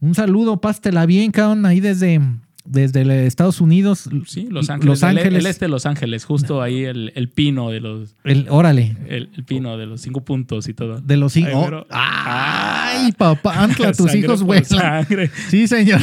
[0.00, 2.20] un saludo, pásatela bien, cabrón, ahí desde,
[2.66, 4.08] desde Estados Unidos.
[4.26, 4.88] sí, Los Ángeles.
[4.88, 5.40] Los el- Ángeles.
[5.44, 8.96] El, este de Los Ángeles, justo ahí el, el pino de los, El, órale.
[9.08, 11.00] el, el pino de los cinco puntos y todo.
[11.00, 11.52] De los hijos.
[11.54, 11.86] Ahí mero.
[11.90, 13.62] ¡Ay, papá!
[13.62, 15.30] Ancla, tus hijos, sangre.
[15.48, 16.00] Sí, señor.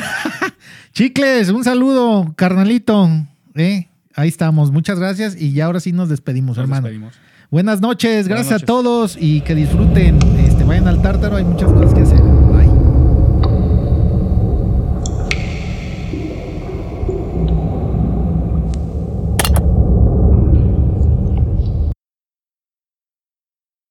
[0.94, 3.10] Chicles, un saludo, carnalito.
[3.56, 3.88] ¿eh?
[4.16, 4.72] Ahí estamos.
[4.72, 5.40] Muchas gracias.
[5.40, 6.84] Y ya ahora sí nos despedimos, Nos hermano.
[6.88, 7.16] despedimos.
[7.50, 10.18] Buenas noches, Buenas gracias a todos y que disfruten.
[10.40, 12.33] Este, vayan al tártaro, hay muchas cosas que hacer.